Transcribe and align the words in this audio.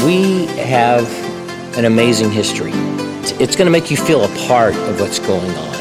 We 0.00 0.46
have 0.56 1.06
an 1.76 1.84
amazing 1.84 2.30
history. 2.30 2.72
It's 3.38 3.54
going 3.54 3.66
to 3.66 3.70
make 3.70 3.90
you 3.90 3.96
feel 3.96 4.24
a 4.24 4.46
part 4.48 4.74
of 4.74 4.98
what's 4.98 5.18
going 5.18 5.50
on. 5.50 5.72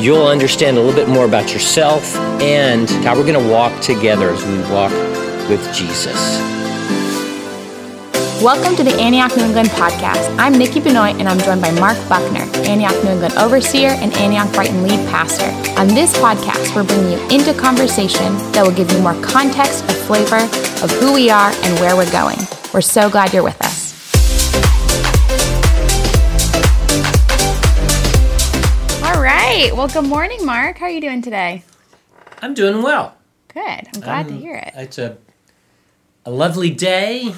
You'll 0.00 0.26
understand 0.26 0.78
a 0.78 0.80
little 0.80 0.94
bit 0.94 1.08
more 1.08 1.26
about 1.26 1.52
yourself 1.52 2.16
and 2.40 2.88
how 3.04 3.14
we're 3.14 3.26
going 3.26 3.40
to 3.40 3.52
walk 3.52 3.80
together 3.82 4.30
as 4.30 4.44
we 4.44 4.58
walk 4.72 4.90
with 5.48 5.62
Jesus. 5.74 6.40
Welcome 8.42 8.76
to 8.76 8.84
the 8.84 8.92
Antioch 9.00 9.36
New 9.36 9.44
England 9.44 9.68
podcast. 9.70 10.34
I'm 10.38 10.52
Nikki 10.52 10.78
Benoit 10.80 11.16
and 11.16 11.28
I'm 11.28 11.38
joined 11.40 11.60
by 11.60 11.72
Mark 11.72 11.96
Buckner, 12.08 12.42
Antioch 12.68 12.92
New 13.02 13.10
England 13.10 13.34
Overseer 13.36 13.88
and 13.90 14.12
Antioch 14.14 14.52
Brighton 14.52 14.82
Lead 14.84 15.00
Pastor. 15.08 15.46
On 15.80 15.88
this 15.88 16.16
podcast, 16.18 16.74
we're 16.76 16.84
bringing 16.84 17.12
you 17.12 17.18
into 17.30 17.52
conversation 17.58 18.34
that 18.52 18.62
will 18.64 18.74
give 18.74 18.90
you 18.92 19.00
more 19.00 19.20
context, 19.22 19.82
a 19.84 19.94
flavor 19.94 20.36
of 20.84 20.90
who 21.00 21.12
we 21.14 21.30
are 21.30 21.50
and 21.50 21.80
where 21.80 21.96
we're 21.96 22.10
going. 22.12 22.38
We're 22.72 22.80
so 22.80 23.10
glad 23.10 23.32
you're 23.32 23.42
with 23.42 23.60
us. 23.64 23.88
All 29.02 29.22
right. 29.22 29.70
Well, 29.74 29.88
good 29.88 30.04
morning, 30.04 30.44
Mark. 30.44 30.78
How 30.78 30.86
are 30.86 30.90
you 30.90 31.00
doing 31.00 31.22
today? 31.22 31.64
I'm 32.42 32.54
doing 32.54 32.82
well. 32.82 33.16
Good. 33.52 33.62
I'm 33.94 34.00
glad 34.00 34.26
Um, 34.26 34.32
to 34.32 34.38
hear 34.38 34.54
it. 34.54 34.72
It's 34.76 34.98
a 34.98 35.16
a 36.28 36.30
lovely 36.30 36.68
day, 36.68 37.32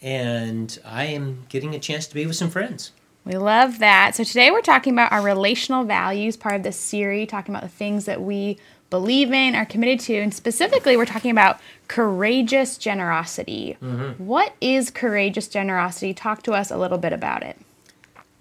and 0.00 0.78
I 0.86 1.04
am 1.04 1.44
getting 1.50 1.74
a 1.74 1.78
chance 1.78 2.06
to 2.06 2.14
be 2.14 2.24
with 2.24 2.34
some 2.34 2.48
friends. 2.48 2.92
We 3.26 3.36
love 3.36 3.78
that. 3.80 4.14
So 4.14 4.24
today 4.24 4.50
we're 4.50 4.62
talking 4.62 4.94
about 4.94 5.12
our 5.12 5.20
relational 5.20 5.84
values, 5.84 6.38
part 6.38 6.54
of 6.54 6.62
this 6.62 6.78
series, 6.78 7.28
talking 7.28 7.54
about 7.54 7.62
the 7.62 7.68
things 7.68 8.06
that 8.06 8.22
we 8.22 8.56
believe 8.88 9.32
in, 9.32 9.54
are 9.54 9.66
committed 9.66 10.00
to, 10.06 10.14
and 10.14 10.32
specifically 10.32 10.96
we're 10.96 11.04
talking 11.04 11.30
about 11.30 11.60
courageous 11.88 12.78
generosity. 12.78 13.76
Mm-hmm. 13.82 14.24
What 14.24 14.54
is 14.62 14.90
courageous 14.90 15.46
generosity? 15.46 16.14
Talk 16.14 16.42
to 16.44 16.52
us 16.52 16.70
a 16.70 16.78
little 16.78 16.98
bit 16.98 17.12
about 17.12 17.42
it. 17.42 17.58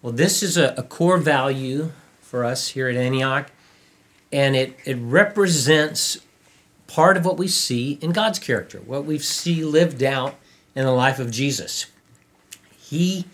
Well, 0.01 0.13
this 0.13 0.41
is 0.41 0.55
a, 0.55 0.73
a 0.77 0.83
core 0.83 1.17
value 1.17 1.91
for 2.21 2.45
us 2.45 2.69
here 2.69 2.87
at 2.87 2.95
Antioch, 2.95 3.51
and 4.31 4.55
it, 4.55 4.77
it 4.85 4.95
represents 4.95 6.17
part 6.93 7.15
of 7.15 7.23
what 7.25 7.37
we 7.37 7.47
see 7.47 7.97
in 8.01 8.11
God's 8.11 8.37
character, 8.39 8.79
what 8.79 9.05
we 9.05 9.17
see 9.17 9.63
lived 9.63 10.03
out 10.03 10.35
in 10.75 10.85
the 10.85 10.91
life 10.91 11.19
of 11.19 11.31
Jesus. 11.31 11.85
He 12.77 13.25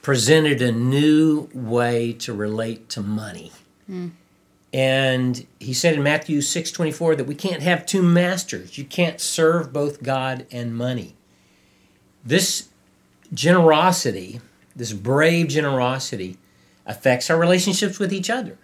presented 0.00 0.62
a 0.62 0.72
new 0.72 1.48
way 1.52 2.12
to 2.14 2.32
relate 2.32 2.88
to 2.90 3.02
money. 3.02 3.52
And 4.72 5.46
he 5.60 5.74
said 5.74 5.94
in 5.94 6.02
Matthew 6.02 6.40
6:24 6.40 7.16
that 7.16 7.26
we 7.26 7.34
can't 7.34 7.62
have 7.62 7.84
two 7.84 8.02
masters. 8.02 8.78
You 8.78 8.84
can't 8.84 9.20
serve 9.20 9.72
both 9.72 10.02
God 10.02 10.46
and 10.50 10.74
money. 10.74 11.14
This 12.24 12.68
generosity, 13.34 14.40
this 14.74 14.94
brave 14.94 15.48
generosity, 15.48 16.38
affects 16.86 17.28
our 17.28 17.38
relationships 17.38 17.98
with 17.98 18.12
each 18.12 18.30
other. 18.30 18.56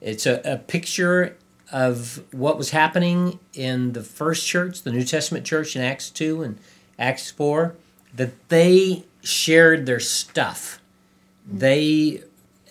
It's 0.00 0.24
a, 0.24 0.40
a 0.44 0.56
picture 0.56 1.36
of 1.72 2.24
what 2.32 2.58
was 2.58 2.70
happening 2.70 3.38
in 3.54 3.92
the 3.92 4.02
first 4.02 4.46
church, 4.46 4.82
the 4.82 4.92
New 4.92 5.04
Testament 5.04 5.46
church 5.46 5.76
in 5.76 5.82
Acts 5.82 6.10
2 6.10 6.42
and 6.42 6.58
Acts 6.98 7.30
4, 7.30 7.74
that 8.14 8.48
they 8.48 9.04
shared 9.22 9.86
their 9.86 10.00
stuff. 10.00 10.80
They 11.46 12.22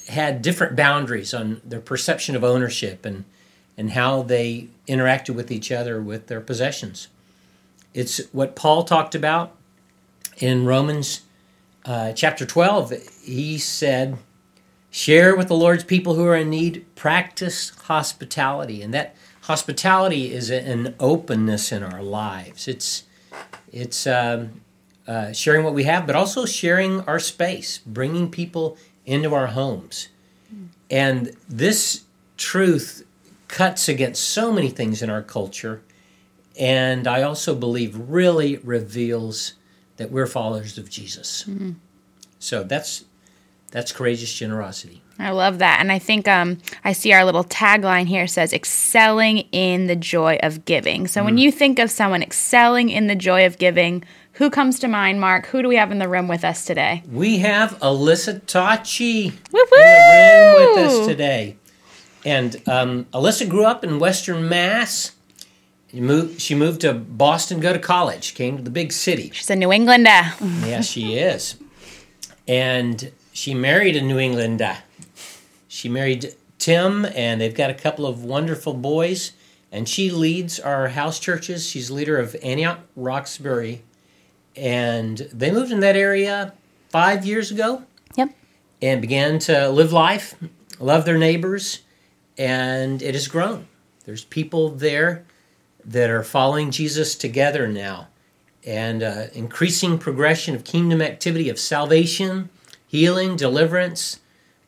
had 0.10 0.42
different 0.42 0.76
boundaries 0.76 1.34
on 1.34 1.62
their 1.64 1.80
perception 1.80 2.36
of 2.36 2.44
ownership 2.44 3.06
and, 3.06 3.26
and 3.78 3.92
how 3.92 4.24
they 4.24 4.68
interacted 4.88 5.36
with 5.36 5.52
each 5.52 5.72
other 5.72 6.02
with 6.02 6.28
their 6.28 6.42
possessions. 6.42 7.08
It's 7.94 8.20
what 8.32 8.56
Paul 8.56 8.84
talked 8.84 9.16
about 9.16 9.56
in 10.38 10.66
Romans 10.66 11.22
uh, 11.86 12.14
chapter 12.14 12.46
12. 12.46 12.94
He 13.24 13.58
said, 13.58 14.18
Share 14.92 15.36
with 15.36 15.48
the 15.48 15.56
Lord's 15.56 15.84
people 15.84 16.16
who 16.16 16.26
are 16.26 16.36
in 16.36 16.50
need, 16.50 16.86
practice 16.96 17.70
hospitality. 17.84 18.82
And 18.82 18.94
that 18.94 19.16
hospitality 19.42 20.34
is 20.34 20.50
an 20.50 20.96
openness 21.00 21.72
in 21.72 21.84
our 21.84 22.02
lives. 22.02 22.68
It's, 22.68 23.04
it's 23.72 24.08
um, 24.08 24.62
uh, 25.08 25.32
sharing 25.32 25.64
what 25.64 25.74
we 25.74 25.84
have, 25.84 26.08
but 26.08 26.16
also 26.16 26.46
sharing 26.46 27.02
our 27.02 27.20
space, 27.20 27.78
bringing 27.80 28.32
people 28.32 28.78
into 29.06 29.34
our 29.34 29.48
homes. 29.48 30.10
And 30.90 31.36
this 31.48 32.04
truth 32.38 33.06
cuts 33.48 33.88
against 33.90 34.24
so 34.24 34.52
many 34.52 34.70
things 34.70 35.02
in 35.02 35.10
our 35.10 35.22
culture. 35.22 35.82
And 36.60 37.08
I 37.08 37.22
also 37.22 37.56
believe 37.56 37.96
really 37.96 38.58
reveals 38.58 39.54
that 39.98 40.12
we're 40.12 40.28
followers 40.28 40.78
of 40.78 40.90
Jesus. 40.90 41.46
So 42.40 42.64
that's 42.64 43.06
that's 43.72 43.92
courageous 43.92 44.34
generosity. 44.34 45.02
I 45.20 45.32
love 45.32 45.60
that. 45.60 45.80
And 45.80 45.92
I 45.92 46.00
think 46.00 46.28
um, 46.28 46.60
I 46.84 46.94
see 46.94 47.12
our 47.12 47.26
little 47.26 47.44
tagline 47.44 48.08
here 48.08 48.26
says 48.26 48.54
excelling 48.54 49.40
in 49.52 49.88
the 49.88 49.96
joy 49.96 50.40
of 50.42 50.64
giving. 50.66 51.08
So 51.08 51.24
when 51.24 51.38
you 51.38 51.52
think 51.52 51.78
of 51.78 51.92
someone 51.92 52.24
excelling 52.24 52.90
in 52.90 53.08
the 53.08 53.16
joy 53.16 53.46
of 53.46 53.58
giving, 53.58 54.04
who 54.34 54.50
comes 54.50 54.80
to 54.80 54.88
mind, 54.88 55.20
Mark? 55.20 55.48
Who 55.48 55.62
do 55.62 55.68
we 55.68 55.76
have 55.76 55.92
in 55.92 56.00
the 56.00 56.08
room 56.08 56.30
with 56.30 56.46
us 56.46 56.64
today? 56.64 57.04
We 57.12 57.40
have 57.40 57.78
Alyssa 57.80 58.42
Tachi 58.42 59.26
in 59.26 59.34
the 59.52 60.56
room 60.56 60.76
with 60.76 60.86
us 60.86 61.08
today. 61.08 61.58
And 62.24 62.56
um, 62.66 63.06
Alyssa 63.14 63.50
grew 63.50 63.66
up 63.66 63.84
in 63.84 64.00
Western 64.00 64.48
Mass. 64.48 65.12
She 65.92 66.00
moved, 66.00 66.40
she 66.40 66.56
moved 66.56 66.82
to 66.82 66.94
Boston, 66.94 67.60
go 67.60 67.74
to 67.74 67.80
college, 67.80 68.36
came 68.36 68.56
to 68.56 68.64
the 68.64 68.70
big 68.70 68.94
city. 68.94 69.32
She's 69.34 69.50
a 69.50 69.56
New 69.56 69.74
Englander. 69.74 70.34
Yes, 70.66 70.88
she 70.88 71.16
is. 71.16 71.58
And 72.48 73.12
she 73.40 73.54
married 73.54 73.96
a 73.96 74.02
New 74.02 74.20
Englander. 74.20 74.80
She 75.70 75.88
married 75.88 76.36
Tim, 76.58 77.06
and 77.06 77.40
they've 77.40 77.56
got 77.56 77.70
a 77.70 77.74
couple 77.74 78.06
of 78.06 78.22
wonderful 78.22 78.74
boys. 78.74 79.32
And 79.72 79.88
she 79.88 80.12
leads 80.12 80.60
our 80.60 80.90
house 80.90 81.20
churches. 81.20 81.66
She's 81.66 81.90
leader 81.90 82.18
of 82.18 82.36
Antioch 82.44 82.80
Roxbury. 82.98 83.82
And 84.58 85.20
they 85.32 85.52
moved 85.52 85.72
in 85.72 85.80
that 85.80 85.96
area 85.96 86.52
five 86.90 87.26
years 87.26 87.50
ago 87.50 87.84
Yep. 88.18 88.32
and 88.82 89.00
began 89.00 89.40
to 89.40 89.70
live 89.70 89.94
life, 89.94 90.36
love 90.78 91.06
their 91.06 91.18
neighbors, 91.18 91.80
and 92.38 93.02
it 93.02 93.14
has 93.14 93.30
grown. 93.30 93.68
There's 94.04 94.26
people 94.26 94.70
there 94.70 95.24
that 95.86 96.10
are 96.10 96.24
following 96.24 96.72
Jesus 96.72 97.16
together 97.16 97.70
now, 97.70 98.08
and 98.66 99.02
uh, 99.02 99.28
increasing 99.34 99.98
progression 99.98 100.56
of 100.56 100.66
kingdom 100.66 101.02
activity 101.02 101.48
of 101.48 101.58
salvation, 101.58 102.50
healing, 102.90 103.36
deliverance, 103.36 104.20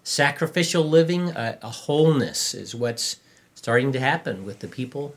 sacrificial 0.04 0.88
living, 0.88 1.32
uh, 1.32 1.58
a 1.62 1.70
wholeness 1.70 2.54
is 2.54 2.76
what's 2.76 3.18
starting 3.56 3.92
to 3.92 4.00
happen 4.00 4.46
with 4.46 4.60
the 4.60 4.68
people 4.68 5.16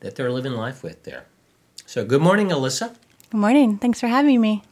that 0.00 0.16
they're 0.16 0.32
living 0.32 0.52
life 0.52 0.82
with 0.82 1.04
there. 1.04 1.26
So, 1.84 2.04
good 2.04 2.22
morning, 2.22 2.48
Alyssa. 2.48 2.96
Good 3.30 3.38
morning. 3.38 3.76
Thanks 3.76 4.00
for 4.00 4.08
having 4.08 4.40
me. 4.40 4.62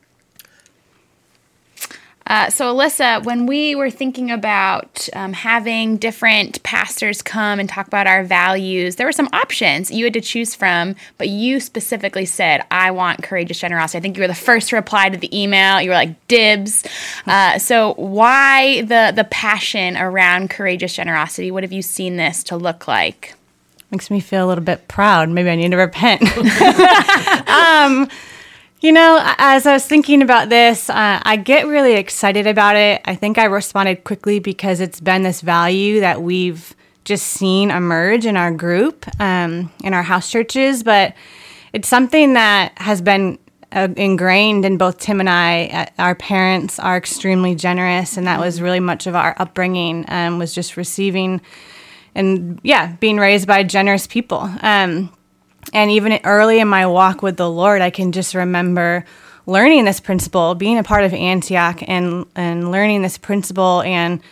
Uh, 2.26 2.50
so, 2.50 2.75
Alyssa, 2.75 3.25
when 3.25 3.47
we 3.47 3.75
were 3.75 3.91
thinking 3.91 4.31
about 4.31 5.09
um, 5.12 5.32
having 5.32 5.97
different 5.97 6.62
pastors 6.62 7.22
come 7.22 7.60
and 7.60 7.69
talk 7.69 7.87
about 7.87 8.06
our 8.06 8.25
values, 8.25 8.97
there 8.97 9.06
were 9.06 9.12
some 9.12 9.28
options 9.32 9.91
you 9.91 10.04
had 10.04 10.14
to 10.14 10.20
choose 10.20 10.54
from, 10.54 10.97
but 11.19 11.28
you 11.28 11.60
specifically 11.60 12.26
said, 12.26 12.64
I 12.70 12.91
want 12.91 13.22
courageous 13.22 13.60
generosity. 13.60 13.98
I 13.98 14.00
think 14.00 14.16
you 14.16 14.22
were 14.22 14.28
the 14.28 14.34
first 14.34 14.70
to 14.70 14.76
reply 14.76 15.09
to 15.09 15.16
the 15.16 15.41
email. 15.41 15.81
You 15.81 15.91
were 15.91 15.94
like, 15.94 16.26
dibs. 16.26 16.84
Uh, 17.26 17.59
so, 17.59 17.94
why 17.94 18.82
the, 18.82 19.12
the 19.14 19.25
passion 19.25 19.97
around 19.97 20.50
courageous 20.50 20.94
generosity? 20.94 21.50
What 21.50 21.62
have 21.62 21.72
you 21.72 21.82
seen 21.82 22.16
this 22.16 22.43
to 22.44 22.56
look 22.56 22.88
like? 22.88 23.34
Makes 23.91 24.10
me 24.10 24.19
feel 24.19 24.44
a 24.44 24.48
little 24.48 24.64
bit 24.64 24.88
proud. 24.88 25.28
Maybe 25.28 25.48
I 25.48 25.54
need 25.54 25.70
to 25.70 25.76
repent. 25.76 26.22
um, 27.48 28.08
you 28.81 28.92
know, 28.92 29.19
as 29.38 29.66
I 29.66 29.72
was 29.72 29.87
thinking 29.87 30.23
about 30.23 30.49
this, 30.49 30.90
uh, 30.90 31.20
I 31.23 31.37
get 31.37 31.67
really 31.67 31.94
excited 31.94 32.46
about 32.46 32.76
it. 32.76 33.00
I 33.05 33.14
think 33.14 33.38
I 33.38 33.44
responded 33.44 34.05
quickly 34.05 34.38
because 34.38 34.81
it's 34.81 35.00
been 35.00 35.23
this 35.23 35.40
value 35.40 36.00
that 36.00 36.23
we've 36.23 36.75
just 37.05 37.26
seen 37.26 37.70
emerge 37.70 38.26
in 38.26 38.37
our 38.37 38.50
group, 38.50 39.06
um, 39.20 39.73
in 39.82 39.94
our 39.94 40.02
house 40.02 40.31
churches, 40.31 40.82
but 40.82 41.14
it's 41.73 41.88
something 41.88 42.34
that 42.34 42.73
has 42.76 43.00
been 43.00 43.38
uh, 43.73 43.88
ingrained 43.96 44.64
in 44.64 44.76
both 44.76 44.99
Tim 44.99 45.20
and 45.20 45.31
I. 45.31 45.67
Uh, 45.67 46.02
our 46.02 46.14
parents 46.14 46.78
are 46.78 46.96
extremely 46.96 47.55
generous, 47.55 48.17
and 48.17 48.26
that 48.26 48.40
was 48.40 48.61
really 48.61 48.81
much 48.81 49.06
of 49.06 49.14
our 49.14 49.34
upbringing. 49.38 50.05
Um, 50.08 50.38
was 50.38 50.55
just 50.55 50.76
receiving, 50.76 51.40
and 52.14 52.61
yeah, 52.62 52.94
being 53.00 53.17
raised 53.17 53.46
by 53.46 53.62
generous 53.62 54.06
people. 54.06 54.50
Um, 54.62 55.15
and 55.76 55.90
even 55.90 56.19
early 56.25 56.58
in 56.58 56.69
my 56.69 56.87
walk 56.87 57.20
with 57.20 57.37
the 57.37 57.50
Lord, 57.50 57.82
I 57.82 57.90
can 57.90 58.11
just 58.11 58.34
remember 58.34 59.05
learning 59.44 59.84
this 59.84 60.00
principle, 60.00 60.55
being 60.55 60.78
a 60.78 60.82
part 60.82 61.05
of 61.05 61.12
Antioch, 61.12 61.82
and 61.87 62.25
and 62.34 62.73
learning 62.73 63.02
this 63.02 63.19
principle 63.19 63.82
and 63.82 64.23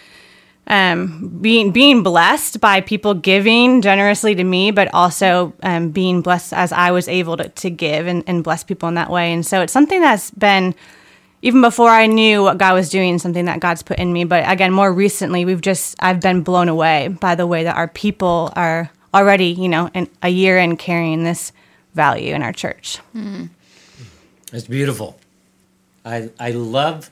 um, 0.67 1.39
being 1.43 1.71
being 1.71 2.03
blessed 2.03 2.63
by 2.63 2.81
people 2.81 3.13
giving 3.13 3.83
generously 3.83 4.35
to 4.35 4.43
me, 4.43 4.71
but 4.71 4.89
also 4.95 5.53
um, 5.63 5.91
being 5.91 6.23
blessed 6.23 6.55
as 6.55 6.73
I 6.73 6.93
was 6.93 7.09
able 7.09 7.37
to, 7.37 7.51
to 7.51 7.69
give 7.69 8.07
and, 8.07 8.25
and 8.27 8.43
bless 8.43 8.65
people 8.65 8.89
in 8.89 8.95
that 8.95 9.11
way. 9.11 9.31
And 9.35 9.45
so 9.45 9.61
it's 9.61 9.73
something 9.73 10.01
that's 10.01 10.31
been 10.31 10.75
even 11.43 11.61
before 11.61 11.91
I 11.91 12.07
knew 12.07 12.43
what 12.43 12.57
God 12.57 12.73
was 12.73 12.89
doing, 12.89 13.19
something 13.19 13.45
that 13.45 13.61
God's 13.61 13.83
put 13.83 13.99
in 13.99 14.15
me. 14.15 14.25
But 14.25 14.51
again, 14.51 14.73
more 14.73 14.91
recently, 14.91 15.45
we've 15.45 15.61
just 15.61 15.95
I've 16.01 16.21
been 16.21 16.41
blown 16.41 16.71
away 16.71 17.09
by 17.09 17.35
the 17.35 17.47
way 17.47 17.65
that 17.65 17.77
our 17.77 17.89
people 17.89 18.51
are 18.57 18.91
already, 19.15 19.47
you 19.47 19.69
know, 19.69 19.89
in, 19.95 20.09
a 20.23 20.29
year 20.29 20.59
in 20.59 20.77
carrying 20.77 21.25
this 21.25 21.53
value 21.95 22.35
in 22.35 22.43
our 22.43 22.53
church. 22.53 22.99
Mm. 23.15 23.49
It's 24.53 24.67
beautiful. 24.67 25.19
I 26.05 26.31
I 26.39 26.51
love 26.51 27.11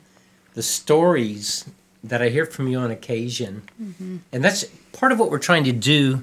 the 0.55 0.63
stories 0.63 1.65
that 2.05 2.21
I 2.21 2.29
hear 2.29 2.45
from 2.45 2.69
you 2.69 2.79
on 2.79 2.91
occasion, 2.91 3.63
mm-hmm. 3.81 4.19
and 4.33 4.45
that's 4.45 4.65
part 4.93 5.13
of 5.13 5.19
what 5.19 5.31
we're 5.31 5.39
trying 5.39 5.65
to 5.65 5.73
do 5.73 6.23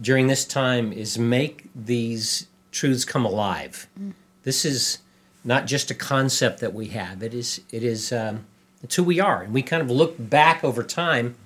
during 0.00 0.26
this 0.26 0.44
time 0.44 0.92
is 0.92 1.18
make 1.18 1.64
these 1.74 2.46
truths 2.70 3.04
come 3.04 3.24
alive. 3.24 3.88
Mm. 3.98 4.12
This 4.44 4.64
is 4.64 4.98
not 5.42 5.66
just 5.66 5.90
a 5.90 5.94
concept 5.94 6.60
that 6.60 6.74
we 6.74 6.88
have. 6.88 7.22
It 7.22 7.34
is 7.34 7.60
it 7.72 7.82
is 7.82 8.12
um, 8.12 8.46
it's 8.82 8.94
who 8.94 9.04
we 9.04 9.20
are, 9.20 9.42
and 9.42 9.52
we 9.52 9.62
kind 9.62 9.82
of 9.82 9.90
look 9.90 10.14
back 10.18 10.62
over 10.62 10.82
time. 10.82 11.36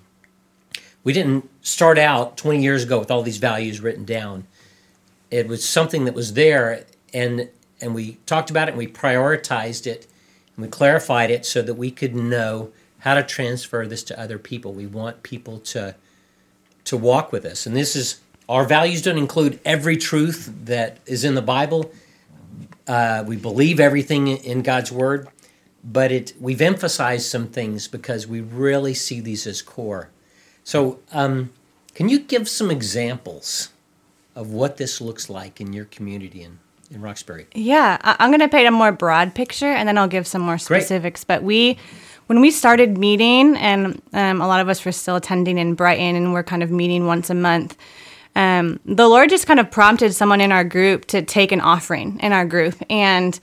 We 1.02 1.12
didn't 1.12 1.48
start 1.62 1.98
out 1.98 2.36
20 2.36 2.62
years 2.62 2.84
ago 2.84 2.98
with 2.98 3.10
all 3.10 3.22
these 3.22 3.38
values 3.38 3.80
written 3.80 4.04
down. 4.04 4.46
It 5.30 5.48
was 5.48 5.66
something 5.66 6.04
that 6.04 6.14
was 6.14 6.34
there, 6.34 6.84
and 7.14 7.48
and 7.80 7.94
we 7.94 8.18
talked 8.26 8.50
about 8.50 8.68
it, 8.68 8.72
and 8.72 8.78
we 8.78 8.86
prioritized 8.86 9.86
it, 9.86 10.06
and 10.56 10.64
we 10.64 10.68
clarified 10.68 11.30
it 11.30 11.46
so 11.46 11.62
that 11.62 11.74
we 11.74 11.90
could 11.90 12.14
know 12.14 12.72
how 12.98 13.14
to 13.14 13.22
transfer 13.22 13.86
this 13.86 14.02
to 14.04 14.20
other 14.20 14.38
people. 14.38 14.72
We 14.72 14.86
want 14.86 15.22
people 15.22 15.58
to 15.60 15.94
to 16.84 16.96
walk 16.96 17.32
with 17.32 17.44
us, 17.44 17.64
and 17.64 17.74
this 17.74 17.96
is 17.96 18.20
our 18.48 18.64
values 18.64 19.00
don't 19.00 19.16
include 19.16 19.60
every 19.64 19.96
truth 19.96 20.52
that 20.64 20.98
is 21.06 21.24
in 21.24 21.34
the 21.34 21.42
Bible. 21.42 21.92
Uh, 22.86 23.22
we 23.26 23.36
believe 23.36 23.78
everything 23.78 24.26
in 24.26 24.62
God's 24.62 24.90
word, 24.90 25.28
but 25.84 26.12
it 26.12 26.34
we've 26.40 26.60
emphasized 26.60 27.26
some 27.26 27.46
things 27.46 27.88
because 27.88 28.26
we 28.26 28.40
really 28.40 28.92
see 28.92 29.20
these 29.20 29.46
as 29.46 29.62
core. 29.62 30.10
So, 30.70 31.00
um, 31.10 31.50
can 31.96 32.08
you 32.08 32.20
give 32.20 32.48
some 32.48 32.70
examples 32.70 33.70
of 34.36 34.52
what 34.52 34.76
this 34.76 35.00
looks 35.00 35.28
like 35.28 35.60
in 35.60 35.72
your 35.72 35.86
community 35.86 36.44
in, 36.44 36.60
in 36.92 37.00
Roxbury? 37.00 37.48
Yeah, 37.56 37.98
I'm 38.04 38.30
going 38.30 38.38
to 38.38 38.48
paint 38.48 38.68
a 38.68 38.70
more 38.70 38.92
broad 38.92 39.34
picture, 39.34 39.66
and 39.66 39.88
then 39.88 39.98
I'll 39.98 40.06
give 40.06 40.28
some 40.28 40.42
more 40.42 40.58
specifics. 40.58 41.24
Great. 41.24 41.38
But 41.38 41.42
we 41.42 41.76
when 42.28 42.40
we 42.40 42.52
started 42.52 42.96
meeting, 42.96 43.56
and 43.56 44.00
um, 44.12 44.40
a 44.40 44.46
lot 44.46 44.60
of 44.60 44.68
us 44.68 44.84
were 44.84 44.92
still 44.92 45.16
attending 45.16 45.58
in 45.58 45.74
Brighton, 45.74 46.14
and 46.14 46.32
we're 46.32 46.44
kind 46.44 46.62
of 46.62 46.70
meeting 46.70 47.04
once 47.04 47.30
a 47.30 47.34
month. 47.34 47.76
Um, 48.36 48.78
the 48.84 49.08
Lord 49.08 49.28
just 49.28 49.48
kind 49.48 49.58
of 49.58 49.72
prompted 49.72 50.14
someone 50.14 50.40
in 50.40 50.52
our 50.52 50.62
group 50.62 51.06
to 51.06 51.20
take 51.20 51.50
an 51.50 51.60
offering 51.60 52.20
in 52.20 52.32
our 52.32 52.44
group, 52.44 52.76
and 52.88 53.40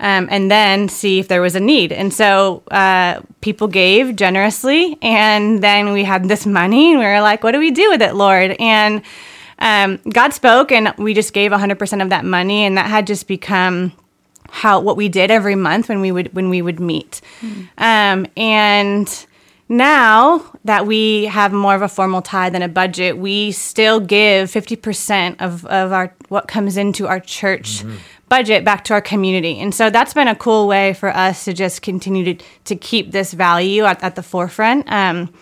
um, 0.00 0.28
and 0.30 0.50
then 0.50 0.88
see 0.88 1.18
if 1.18 1.28
there 1.28 1.40
was 1.40 1.54
a 1.54 1.60
need. 1.60 1.92
And 1.92 2.12
so 2.12 2.62
uh, 2.70 3.20
people 3.40 3.68
gave 3.68 4.16
generously, 4.16 4.96
and 5.02 5.62
then 5.62 5.92
we 5.92 6.04
had 6.04 6.28
this 6.28 6.46
money, 6.46 6.92
and 6.92 7.00
we 7.00 7.06
were 7.06 7.20
like, 7.20 7.42
"What 7.42 7.52
do 7.52 7.58
we 7.58 7.70
do 7.70 7.90
with 7.90 8.02
it, 8.02 8.14
Lord?" 8.14 8.56
And 8.58 9.02
um, 9.58 9.98
God 10.08 10.32
spoke, 10.32 10.70
and 10.70 10.94
we 10.98 11.14
just 11.14 11.32
gave 11.32 11.50
100% 11.50 12.02
of 12.02 12.10
that 12.10 12.24
money, 12.24 12.64
and 12.64 12.76
that 12.76 12.86
had 12.86 13.06
just 13.06 13.26
become 13.26 13.92
how 14.50 14.80
what 14.80 14.96
we 14.96 15.08
did 15.08 15.30
every 15.30 15.54
month 15.54 15.88
when 15.88 16.00
we 16.00 16.12
would 16.12 16.34
when 16.34 16.48
we 16.48 16.62
would 16.62 16.80
meet. 16.80 17.20
Mm-hmm. 17.40 17.62
Um, 17.78 18.26
and 18.36 19.26
now 19.68 20.42
that 20.64 20.86
we 20.86 21.26
have 21.26 21.52
more 21.52 21.74
of 21.74 21.82
a 21.82 21.88
formal 21.88 22.22
tie 22.22 22.48
than 22.50 22.62
a 22.62 22.68
budget, 22.68 23.18
we 23.18 23.52
still 23.52 24.00
give 24.00 24.50
50% 24.50 25.36
of, 25.40 25.66
of 25.66 25.92
our 25.92 26.14
what 26.28 26.48
comes 26.48 26.76
into 26.78 27.06
our 27.06 27.20
church 27.20 27.80
mm-hmm. 27.80 27.96
Budget 28.28 28.64
back 28.64 28.84
to 28.84 28.94
our 28.94 29.00
community. 29.00 29.58
And 29.58 29.74
so 29.74 29.90
that's 29.90 30.14
been 30.14 30.28
a 30.28 30.36
cool 30.36 30.66
way 30.66 30.94
for 30.94 31.08
us 31.14 31.44
to 31.44 31.52
just 31.52 31.82
continue 31.82 32.34
to, 32.34 32.44
to 32.64 32.76
keep 32.76 33.12
this 33.12 33.32
value 33.32 33.84
at, 33.84 34.02
at 34.02 34.16
the 34.16 34.22
forefront. 34.22 34.90
Um, 34.90 35.32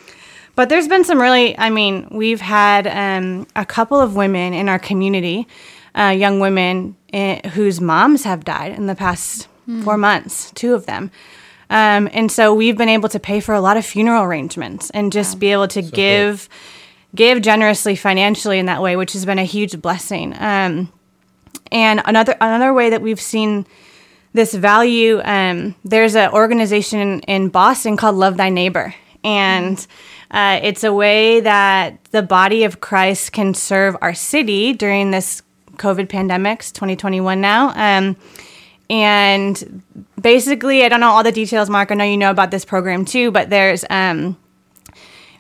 but 0.55 0.69
there's 0.69 0.89
been 0.89 1.05
some 1.05 1.21
really, 1.21 1.57
I 1.59 1.71
mean, 1.71 2.09
we've 2.11 2.41
had 2.41 2.87
um, 2.87 3.47
a 3.55 3.67
couple 3.67 4.01
of 4.01 4.17
women 4.17 4.55
in 4.55 4.69
our 4.69 4.79
community, 4.79 5.47
uh, 5.95 6.15
young 6.17 6.41
women 6.41 6.97
eh, 7.13 7.47
whose 7.51 7.81
moms 7.81 8.25
have 8.25 8.45
died 8.45 8.73
in 8.73 8.87
the 8.87 8.95
past 8.95 9.49
mm. 9.69 9.85
four 9.85 9.99
months, 9.99 10.51
two 10.53 10.75
of 10.75 10.87
them. 10.87 11.11
Um, 11.69 12.09
and 12.13 12.31
so 12.31 12.55
we've 12.55 12.77
been 12.77 12.89
able 12.89 13.09
to 13.11 13.21
pay 13.21 13.41
for 13.41 13.55
a 13.55 13.61
lot 13.61 13.77
of 13.77 13.85
funeral 13.85 14.23
arrangements 14.23 14.91
and 14.91 15.13
just 15.13 15.35
wow. 15.35 15.41
be 15.41 15.53
able 15.53 15.69
to 15.69 15.83
so 15.83 15.91
give 15.91 16.49
cool. 16.49 17.17
give 17.17 17.43
generously 17.43 17.97
financially 17.97 18.59
in 18.59 18.67
that 18.67 18.81
way, 18.81 18.97
which 18.97 19.13
has 19.13 19.27
been 19.27 19.39
a 19.39 19.45
huge 19.45 19.81
blessing. 19.83 20.35
Um, 20.39 20.93
and 21.73 22.01
another 22.05 22.37
another 22.41 22.73
way 22.73 22.91
that 22.91 23.03
we've 23.03 23.21
seen 23.21 23.67
this 24.33 24.55
value, 24.55 25.21
um, 25.25 25.75
there's 25.85 26.15
an 26.15 26.31
organization 26.31 27.21
in, 27.21 27.49
Boston 27.49 27.97
called 27.97 28.17
Love 28.17 28.37
Thy 28.37 28.51
Neighbor, 28.51 28.95
and 29.25 29.85
uh, 30.31 30.61
it's 30.63 30.85
a 30.85 30.93
way 30.93 31.41
that 31.41 32.03
the 32.11 32.23
body 32.23 32.65
of 32.65 32.81
Christ 32.81 33.33
can 33.33 33.55
serve 33.55 33.97
our 34.03 34.15
city 34.15 34.73
during 34.73 35.11
this 35.11 35.43
COVID 35.77 36.09
pandemics, 36.09 36.73
2021 36.73 37.41
now. 37.41 37.73
Um, 37.75 38.17
and 38.89 39.83
basically, 40.21 40.85
I 40.85 40.89
don't 40.89 41.01
know 41.01 41.11
all 41.11 41.25
the 41.25 41.33
details, 41.33 41.71
Mark. 41.71 41.91
I 41.91 41.95
know 41.95 42.05
you 42.05 42.17
know 42.17 42.31
about 42.31 42.51
this 42.51 42.65
program 42.65 43.05
too, 43.05 43.31
but 43.31 43.51
there's 43.51 43.85
um, 43.91 44.37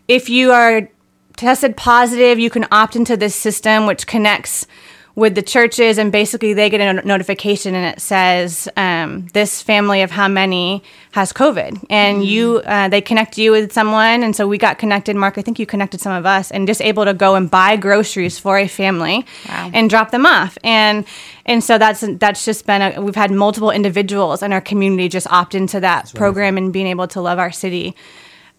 if 0.08 0.28
you 0.28 0.52
are 0.52 0.88
tested 1.36 1.76
positive, 1.76 2.38
you 2.38 2.50
can 2.50 2.66
opt 2.70 2.96
into 2.96 3.16
this 3.16 3.34
system 3.34 3.86
which 3.86 4.06
connects 4.06 4.66
with 5.16 5.34
the 5.34 5.42
churches, 5.42 5.96
and 5.96 6.12
basically 6.12 6.52
they 6.52 6.68
get 6.68 6.80
a 6.80 7.06
notification 7.06 7.74
and 7.74 7.86
it 7.86 8.00
says 8.02 8.68
um, 8.76 9.26
this 9.32 9.62
family 9.62 10.02
of 10.02 10.10
how 10.10 10.28
many 10.28 10.82
has 11.12 11.32
COVID, 11.32 11.86
and 11.88 12.18
mm-hmm. 12.18 12.22
you 12.22 12.58
uh, 12.66 12.88
they 12.88 13.00
connect 13.00 13.38
you 13.38 13.50
with 13.50 13.72
someone, 13.72 14.22
and 14.22 14.36
so 14.36 14.46
we 14.46 14.58
got 14.58 14.78
connected. 14.78 15.16
Mark, 15.16 15.38
I 15.38 15.42
think 15.42 15.58
you 15.58 15.64
connected 15.64 16.02
some 16.02 16.12
of 16.12 16.26
us, 16.26 16.50
and 16.50 16.68
just 16.68 16.82
able 16.82 17.06
to 17.06 17.14
go 17.14 17.34
and 17.34 17.50
buy 17.50 17.76
groceries 17.76 18.38
for 18.38 18.58
a 18.58 18.68
family 18.68 19.24
wow. 19.48 19.70
and 19.72 19.88
drop 19.88 20.10
them 20.10 20.26
off, 20.26 20.58
and 20.62 21.06
and 21.46 21.64
so 21.64 21.78
that's 21.78 22.04
that's 22.18 22.44
just 22.44 22.66
been 22.66 22.82
a, 22.82 23.00
we've 23.00 23.16
had 23.16 23.30
multiple 23.30 23.70
individuals 23.70 24.42
in 24.42 24.52
our 24.52 24.60
community 24.60 25.08
just 25.08 25.26
opt 25.32 25.54
into 25.54 25.80
that 25.80 26.02
that's 26.02 26.12
program 26.12 26.54
wonderful. 26.54 26.64
and 26.66 26.72
being 26.74 26.86
able 26.86 27.08
to 27.08 27.22
love 27.22 27.38
our 27.38 27.50
city 27.50 27.96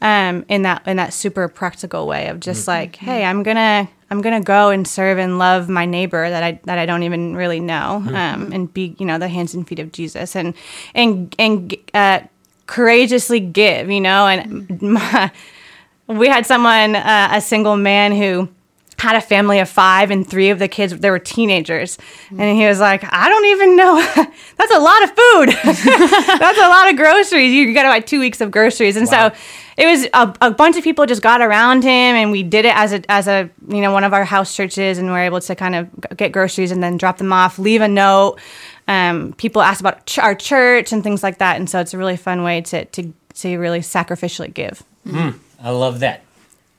um, 0.02 0.44
in 0.50 0.64
that 0.64 0.88
in 0.88 0.98
that 0.98 1.14
super 1.14 1.48
practical 1.48 2.08
way 2.08 2.30
of 2.30 2.40
just 2.40 2.62
mm-hmm. 2.62 2.72
like, 2.72 2.96
hey, 2.96 3.24
I'm 3.24 3.44
gonna 3.44 3.88
I'm 4.10 4.22
gonna 4.22 4.42
go 4.42 4.70
and 4.70 4.88
serve 4.88 5.18
and 5.18 5.38
love 5.38 5.68
my 5.70 5.86
neighbor 5.86 6.30
that 6.30 6.44
I 6.44 6.60
that 6.66 6.78
I 6.78 6.86
don't 6.86 7.04
even 7.04 7.36
really 7.36 7.60
know, 7.60 8.04
mm-hmm. 8.04 8.16
um, 8.16 8.52
and 8.54 8.74
be 8.74 8.96
you 8.98 9.06
know 9.06 9.18
the 9.18 9.28
hands 9.28 9.54
and 9.54 9.68
feet 9.68 9.80
of 9.80 9.92
Jesus, 9.92 10.36
and 10.36 10.54
and 10.96 11.36
and 11.38 11.76
uh, 11.94 12.22
courageously 12.68 13.40
give, 13.40 13.90
you 13.90 14.02
know, 14.02 14.28
and 14.28 14.82
my, 14.82 15.32
we 16.08 16.28
had 16.28 16.46
someone, 16.46 16.96
uh, 16.96 17.30
a 17.32 17.42
single 17.42 17.78
man 17.78 18.12
who 18.12 18.48
had 19.00 19.16
a 19.16 19.22
family 19.22 19.60
of 19.60 19.70
five 19.70 20.10
and 20.10 20.28
three 20.28 20.50
of 20.50 20.60
the 20.60 20.68
kids 20.68 20.96
they 20.98 21.12
were 21.12 21.20
teenagers. 21.20 21.98
Mm-hmm. 21.98 22.42
and 22.42 22.58
he 22.58 22.66
was 22.66 22.80
like 22.80 23.04
i 23.14 23.30
don't 23.30 23.46
even 23.46 23.76
know. 23.76 23.96
That's 24.58 24.74
a 24.74 24.80
lot 24.80 25.04
of 25.04 25.10
food. 25.10 25.50
That's 26.40 26.58
a 26.58 26.68
lot 26.68 26.90
of 26.90 26.98
groceries. 26.98 27.54
You 27.54 27.74
got 27.74 27.84
to 27.84 27.90
buy 27.90 28.00
two 28.00 28.20
weeks 28.20 28.42
of 28.42 28.52
groceries. 28.52 28.98
And 28.98 29.08
wow. 29.08 29.30
so 29.30 29.36
it 29.78 29.86
was 29.86 30.06
a, 30.14 30.48
a, 30.48 30.52
bunch 30.52 30.76
of 30.76 30.84
people 30.84 31.06
just 31.06 31.22
got 31.22 31.42
around 31.42 31.84
him 31.84 31.90
and 31.90 32.32
we 32.32 32.42
did 32.42 32.66
it 32.66 32.76
as 32.76 32.94
a 32.94 33.12
as 33.12 33.28
a 33.28 33.50
you 33.68 33.82
know 33.82 33.92
one 33.92 34.04
of 34.04 34.14
our 34.14 34.26
house 34.26 34.56
churches 34.56 34.98
and 34.98 35.08
we 35.08 35.14
are 35.14 35.24
able 35.24 35.40
to 35.40 35.56
kind 35.56 35.76
of 35.76 35.90
get 36.18 36.32
groceries 36.32 36.72
and 36.72 36.82
then 36.82 36.98
drop 36.98 37.18
them 37.18 37.32
off 37.32 37.60
leave 37.60 37.82
a 37.82 37.88
note. 37.88 38.40
Um, 38.88 39.34
people 39.34 39.62
ask 39.62 39.80
about 39.80 40.06
ch- 40.06 40.20
our 40.20 40.34
church 40.34 40.92
and 40.92 41.04
things 41.04 41.22
like 41.22 41.38
that. 41.40 41.58
And 41.58 41.70
so 41.70 41.80
it's 41.80 41.94
a 41.94 41.98
really 41.98 42.18
fun 42.18 42.44
way 42.44 42.62
to 42.62 42.86
to, 42.86 43.14
to 43.36 43.58
really 43.58 43.82
sacrificially 43.82 44.52
give. 44.52 44.84
Mm, 45.06 45.38
i 45.62 45.70
love 45.70 46.00
that. 46.00 46.24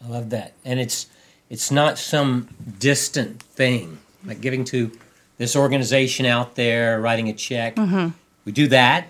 I 0.05 0.09
love 0.09 0.31
that. 0.31 0.55
And 0.65 0.81
it's 0.81 1.07
it's 1.51 1.71
not 1.71 1.99
some 1.99 2.49
distant 2.79 3.43
thing 3.43 3.99
like 4.25 4.41
giving 4.41 4.65
to 4.65 4.91
this 5.39 5.55
organization 5.55 6.27
out 6.27 6.57
there 6.57 7.01
writing 7.01 7.29
a 7.29 7.33
check 7.33 7.77
mm-hmm. 7.77 8.09
we 8.45 8.53
do 8.53 8.67
that 8.67 9.09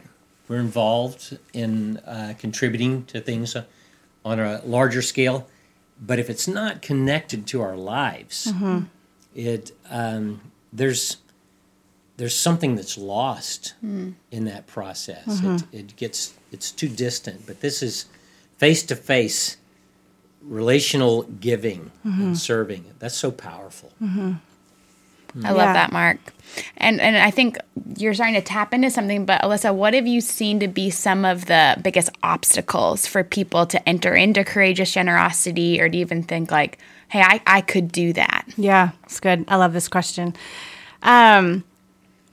we're 0.48 0.60
involved 0.60 1.38
in 1.52 1.98
uh, 1.98 2.34
contributing 2.38 3.04
to 3.04 3.20
things 3.20 3.54
on 4.24 4.40
a 4.40 4.62
larger 4.64 5.02
scale. 5.02 5.46
But 6.00 6.18
if 6.18 6.30
it's 6.30 6.48
not 6.48 6.80
connected 6.80 7.46
to 7.48 7.60
our 7.60 7.76
lives, 7.76 8.46
mm-hmm. 8.46 8.84
it 9.34 9.72
um, 9.90 10.40
there's 10.72 11.18
there's 12.16 12.36
something 12.36 12.76
that's 12.76 12.96
lost 12.96 13.74
mm. 13.84 14.14
in 14.30 14.44
that 14.46 14.66
process. 14.66 15.24
Mm-hmm. 15.26 15.76
It, 15.76 15.80
it, 15.80 15.96
gets 15.96 16.34
it's 16.50 16.70
too 16.70 16.88
distant. 16.88 17.46
But 17.46 17.60
this 17.60 17.82
is 17.82 18.06
face 18.58 18.82
to 18.84 18.96
face 18.96 19.56
relational 20.42 21.22
giving 21.22 21.90
mm-hmm. 22.06 22.22
and 22.22 22.38
serving. 22.38 22.84
That's 22.98 23.16
so 23.16 23.30
powerful. 23.30 23.92
Mm-hmm. 24.02 24.32
I 25.44 25.50
love 25.50 25.68
Yeah. 25.68 25.72
that, 25.74 25.92
Mark. 25.92 26.18
And 26.78 27.00
and 27.00 27.16
I 27.16 27.30
think 27.30 27.58
you're 27.98 28.14
starting 28.14 28.34
to 28.34 28.40
tap 28.40 28.72
into 28.72 28.90
something. 28.90 29.26
But 29.26 29.42
Alyssa, 29.42 29.74
what 29.74 29.92
have 29.92 30.06
you 30.06 30.20
seen 30.22 30.58
to 30.60 30.68
be 30.68 30.88
some 30.88 31.24
of 31.26 31.46
the 31.46 31.76
biggest 31.82 32.08
obstacles 32.22 33.06
for 33.06 33.22
people 33.22 33.66
to 33.66 33.88
enter 33.88 34.14
into 34.14 34.42
courageous 34.44 34.92
generosity, 34.92 35.80
or 35.80 35.88
to 35.90 35.96
even 35.96 36.22
think 36.22 36.50
like, 36.50 36.78
"Hey, 37.08 37.20
I, 37.20 37.40
I 37.46 37.60
could 37.60 37.92
do 37.92 38.14
that." 38.14 38.46
Yeah, 38.56 38.90
it's 39.04 39.20
good. 39.20 39.44
I 39.48 39.56
love 39.56 39.74
this 39.74 39.88
question. 39.88 40.34
Um, 41.02 41.64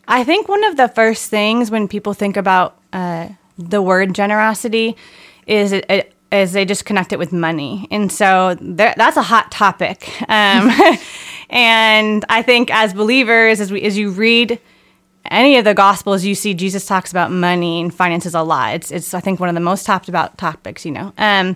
I 0.07 0.23
think 0.23 0.47
one 0.47 0.63
of 0.63 0.77
the 0.77 0.87
first 0.87 1.29
things 1.29 1.69
when 1.69 1.89
people 1.89 2.13
think 2.13 2.37
about 2.37 2.77
uh, 2.93 3.27
the 3.57 3.81
word 3.81 4.15
generosity 4.15 4.95
is 5.45 5.73
it, 5.73 5.85
it 5.89 6.13
is 6.31 6.53
they 6.53 6.65
just 6.65 6.85
connect 6.85 7.13
it 7.13 7.19
with 7.19 7.31
money, 7.31 7.87
and 7.91 8.11
so 8.11 8.55
that's 8.59 9.17
a 9.17 9.21
hot 9.21 9.51
topic. 9.51 10.09
Um, 10.23 10.71
and 11.49 12.25
I 12.29 12.41
think 12.41 12.71
as 12.71 12.93
believers, 12.93 13.59
as 13.59 13.71
we 13.71 13.81
as 13.83 13.97
you 13.97 14.11
read 14.11 14.59
any 15.31 15.57
of 15.57 15.65
the 15.65 15.73
gospels 15.73 16.23
you 16.23 16.35
see 16.35 16.53
jesus 16.53 16.85
talks 16.85 17.09
about 17.09 17.31
money 17.31 17.81
and 17.81 17.93
finances 17.93 18.35
a 18.35 18.41
lot. 18.41 18.75
It's, 18.75 18.91
it's 18.91 19.13
i 19.13 19.19
think 19.19 19.39
one 19.39 19.49
of 19.49 19.55
the 19.55 19.61
most 19.61 19.85
talked 19.85 20.09
about 20.09 20.37
topics 20.37 20.85
you 20.85 20.91
know. 20.91 21.13
Um, 21.17 21.55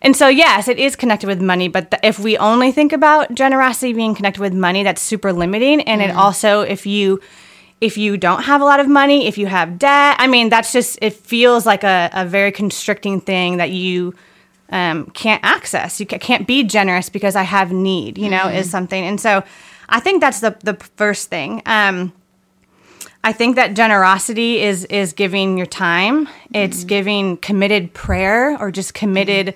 and 0.00 0.16
so 0.16 0.28
yes 0.28 0.68
it 0.68 0.78
is 0.78 0.96
connected 0.96 1.26
with 1.26 1.40
money 1.40 1.68
but 1.68 1.90
th- 1.90 2.00
if 2.02 2.18
we 2.18 2.36
only 2.38 2.72
think 2.72 2.92
about 2.92 3.34
generosity 3.34 3.92
being 3.92 4.14
connected 4.14 4.40
with 4.40 4.54
money 4.54 4.82
that's 4.82 5.02
super 5.02 5.32
limiting. 5.32 5.80
And 5.82 6.00
it 6.00 6.10
also 6.10 6.60
if 6.60 6.86
you 6.86 7.20
if 7.82 7.98
you 7.98 8.16
don't 8.16 8.44
have 8.44 8.60
a 8.60 8.64
lot 8.64 8.78
of 8.80 8.88
money 8.88 9.26
if 9.26 9.36
you 9.36 9.46
have 9.46 9.78
debt 9.78 10.16
i 10.18 10.26
mean 10.26 10.48
that's 10.48 10.72
just 10.72 10.98
it 11.02 11.12
feels 11.12 11.66
like 11.66 11.82
a, 11.82 12.08
a 12.12 12.24
very 12.24 12.52
constricting 12.52 13.20
thing 13.20 13.58
that 13.58 13.70
you 13.70 14.14
um, 14.70 15.10
can't 15.10 15.44
access. 15.44 16.00
You 16.00 16.06
can't 16.06 16.46
be 16.46 16.64
generous 16.64 17.10
because 17.10 17.36
i 17.36 17.42
have 17.42 17.72
need 17.72 18.16
you 18.16 18.30
know 18.30 18.48
is 18.48 18.70
something. 18.70 19.04
And 19.04 19.20
so 19.20 19.44
i 19.88 20.00
think 20.00 20.20
that's 20.22 20.40
the, 20.40 20.56
the 20.64 20.74
first 20.96 21.28
thing. 21.28 21.62
Um, 21.66 22.12
I 23.24 23.32
think 23.32 23.56
that 23.56 23.74
generosity 23.74 24.60
is 24.60 24.84
is 24.86 25.12
giving 25.12 25.56
your 25.56 25.66
time. 25.66 26.28
It's 26.52 26.84
giving 26.84 27.36
committed 27.36 27.92
prayer 27.92 28.56
or 28.58 28.70
just 28.70 28.94
committed 28.94 29.54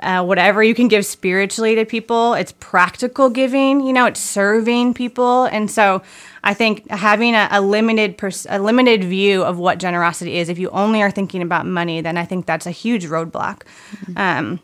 uh, 0.00 0.24
whatever 0.24 0.62
you 0.62 0.74
can 0.74 0.88
give 0.88 1.04
spiritually 1.04 1.74
to 1.74 1.84
people. 1.84 2.34
It's 2.34 2.52
practical 2.60 3.30
giving. 3.30 3.80
You 3.86 3.92
know, 3.92 4.06
it's 4.06 4.20
serving 4.20 4.94
people, 4.94 5.44
and 5.44 5.70
so 5.70 6.02
I 6.44 6.54
think 6.54 6.88
having 6.90 7.34
a, 7.34 7.48
a 7.50 7.60
limited 7.60 8.16
pers- 8.16 8.46
a 8.48 8.58
limited 8.58 9.04
view 9.04 9.42
of 9.42 9.58
what 9.58 9.78
generosity 9.78 10.36
is. 10.36 10.48
If 10.48 10.58
you 10.58 10.70
only 10.70 11.02
are 11.02 11.10
thinking 11.10 11.42
about 11.42 11.66
money, 11.66 12.00
then 12.00 12.16
I 12.16 12.24
think 12.24 12.46
that's 12.46 12.66
a 12.66 12.70
huge 12.70 13.06
roadblock. 13.06 13.62
Um, 14.16 14.60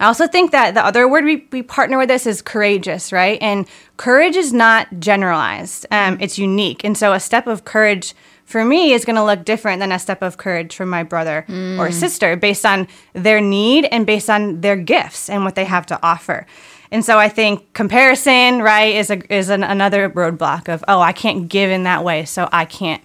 I 0.00 0.06
also 0.06 0.26
think 0.26 0.50
that 0.52 0.72
the 0.72 0.84
other 0.84 1.06
word 1.06 1.24
we, 1.24 1.46
we 1.52 1.62
partner 1.62 1.98
with 1.98 2.08
this 2.08 2.26
is 2.26 2.40
courageous, 2.40 3.12
right? 3.12 3.38
And 3.42 3.68
courage 3.98 4.34
is 4.34 4.50
not 4.50 4.88
generalized, 4.98 5.86
um, 5.90 6.16
it's 6.20 6.38
unique. 6.38 6.84
And 6.84 6.96
so 6.96 7.12
a 7.12 7.20
step 7.20 7.46
of 7.46 7.66
courage 7.66 8.14
for 8.50 8.64
me 8.64 8.92
is 8.92 9.04
going 9.04 9.16
to 9.16 9.24
look 9.24 9.44
different 9.44 9.78
than 9.78 9.92
a 9.92 9.98
step 9.98 10.22
of 10.22 10.36
courage 10.36 10.74
from 10.74 10.88
my 10.90 11.04
brother 11.04 11.44
or 11.78 11.92
sister 11.92 12.34
based 12.36 12.66
on 12.66 12.88
their 13.12 13.40
need 13.40 13.84
and 13.92 14.04
based 14.04 14.28
on 14.28 14.60
their 14.60 14.76
gifts 14.76 15.30
and 15.30 15.44
what 15.44 15.54
they 15.54 15.64
have 15.64 15.86
to 15.86 15.98
offer. 16.02 16.46
And 16.90 17.04
so 17.04 17.16
I 17.16 17.28
think 17.28 17.72
comparison, 17.72 18.60
right, 18.62 18.96
is 18.96 19.10
a, 19.10 19.32
is 19.32 19.48
an, 19.50 19.62
another 19.62 20.10
roadblock 20.10 20.68
of 20.68 20.84
oh 20.88 21.00
I 21.00 21.12
can't 21.12 21.48
give 21.48 21.70
in 21.70 21.84
that 21.84 22.02
way, 22.02 22.24
so 22.24 22.48
I 22.50 22.64
can't 22.64 23.02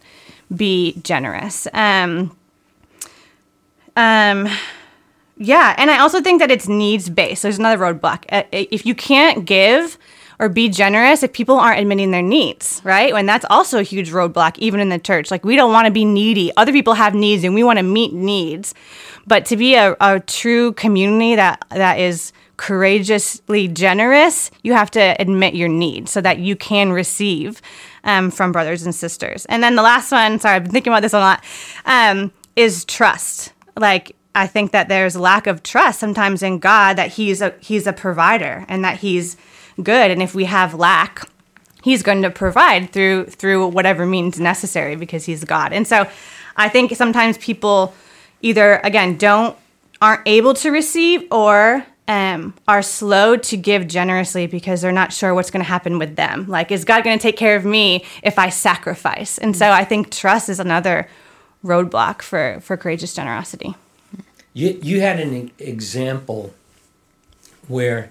be 0.55 0.99
generous. 1.03 1.67
Um, 1.73 2.35
um, 3.95 4.49
yeah, 5.37 5.75
and 5.77 5.91
I 5.91 5.99
also 5.99 6.21
think 6.21 6.39
that 6.39 6.49
it's 6.49 6.67
needs 6.67 7.09
based. 7.09 7.43
There's 7.43 7.59
another 7.59 7.77
roadblock. 7.77 8.23
Uh, 8.29 8.43
If 8.51 8.85
you 8.85 8.95
can't 8.95 9.45
give 9.45 9.99
or 10.39 10.49
be 10.49 10.69
generous, 10.69 11.23
if 11.23 11.33
people 11.33 11.57
aren't 11.57 11.79
admitting 11.79 12.11
their 12.11 12.21
needs, 12.21 12.81
right? 12.83 13.13
And 13.13 13.27
that's 13.27 13.45
also 13.49 13.79
a 13.79 13.83
huge 13.83 14.11
roadblock, 14.11 14.57
even 14.57 14.79
in 14.79 14.89
the 14.89 14.99
church. 14.99 15.31
Like 15.31 15.45
we 15.45 15.55
don't 15.55 15.71
want 15.71 15.85
to 15.85 15.91
be 15.91 16.05
needy. 16.05 16.51
Other 16.57 16.71
people 16.71 16.93
have 16.93 17.15
needs, 17.15 17.43
and 17.43 17.55
we 17.55 17.63
want 17.63 17.79
to 17.79 17.83
meet 17.83 18.13
needs. 18.13 18.73
But 19.27 19.45
to 19.45 19.57
be 19.57 19.75
a, 19.75 19.95
a 19.99 20.19
true 20.19 20.73
community 20.73 21.35
that 21.35 21.65
that 21.69 21.99
is 21.99 22.31
courageously 22.57 23.67
generous, 23.67 24.51
you 24.63 24.73
have 24.73 24.91
to 24.91 25.15
admit 25.19 25.55
your 25.55 25.67
need 25.67 26.07
so 26.07 26.21
that 26.21 26.39
you 26.39 26.55
can 26.55 26.91
receive 26.91 27.61
um, 28.03 28.31
from 28.31 28.51
brothers 28.51 28.83
and 28.83 28.95
sisters. 28.95 29.45
And 29.45 29.63
then 29.63 29.75
the 29.75 29.81
last 29.81 30.11
one, 30.11 30.39
sorry, 30.39 30.55
I've 30.55 30.63
been 30.63 30.71
thinking 30.71 30.93
about 30.93 31.01
this 31.01 31.13
a 31.13 31.19
lot, 31.19 31.43
um, 31.85 32.31
is 32.55 32.85
trust. 32.85 33.51
Like 33.77 34.15
I 34.35 34.47
think 34.47 34.71
that 34.71 34.89
there's 34.89 35.15
lack 35.15 35.47
of 35.47 35.63
trust 35.63 35.99
sometimes 35.99 36.43
in 36.43 36.59
God 36.59 36.97
that 36.97 37.13
He's 37.13 37.41
a 37.41 37.55
He's 37.59 37.87
a 37.87 37.93
provider 37.93 38.65
and 38.67 38.83
that 38.83 38.99
He's 38.99 39.37
good. 39.82 40.12
And 40.12 40.22
if 40.22 40.36
we 40.36 40.46
have 40.46 40.74
lack, 40.74 41.29
He's 41.84 42.01
going 42.01 42.24
to 42.24 42.32
provide 42.32 42.91
through 42.91 43.25
through 43.25 43.67
whatever 43.67 44.08
means 44.08 44.39
necessary 44.39 44.96
because 44.96 45.25
He's 45.25 45.44
God. 45.44 45.72
And 45.72 45.88
so 45.88 46.10
I 46.58 46.67
think 46.67 46.96
sometimes 46.96 47.38
people 47.38 47.94
either 48.41 48.77
again 48.84 49.17
don't 49.17 49.55
aren't 50.01 50.22
able 50.25 50.55
to 50.55 50.72
receive 50.72 51.27
or 51.32 51.86
um, 52.08 52.53
are 52.67 52.82
slow 52.82 53.36
to 53.38 53.58
give 53.58 53.88
generously 53.88 54.48
because 54.48 54.82
they're 54.82 54.91
not 54.91 55.12
sure 55.12 55.34
what's 55.34 55.50
going 55.50 55.63
to 55.63 55.70
happen 55.70 55.98
with 55.98 56.15
them. 56.15 56.48
Like, 56.48 56.72
is 56.72 56.86
God 56.86 57.03
going 57.03 57.17
to 57.17 57.22
take 57.22 57.38
care 57.38 57.55
of 57.55 57.65
me 57.65 58.05
if 58.22 58.38
I 58.38 58.50
sacrifice? 58.50 59.38
And 59.38 59.55
so 59.55 59.72
I 59.72 59.84
think 59.84 60.12
trust 60.12 60.50
is 60.50 60.60
another 60.60 61.08
roadblock 61.63 62.22
for 62.22 62.60
for 62.62 62.77
courageous 62.77 63.13
generosity. 63.13 63.75
You, 64.53 64.79
you 64.82 65.01
had 65.01 65.20
an 65.20 65.51
example 65.60 66.53
where 67.67 68.10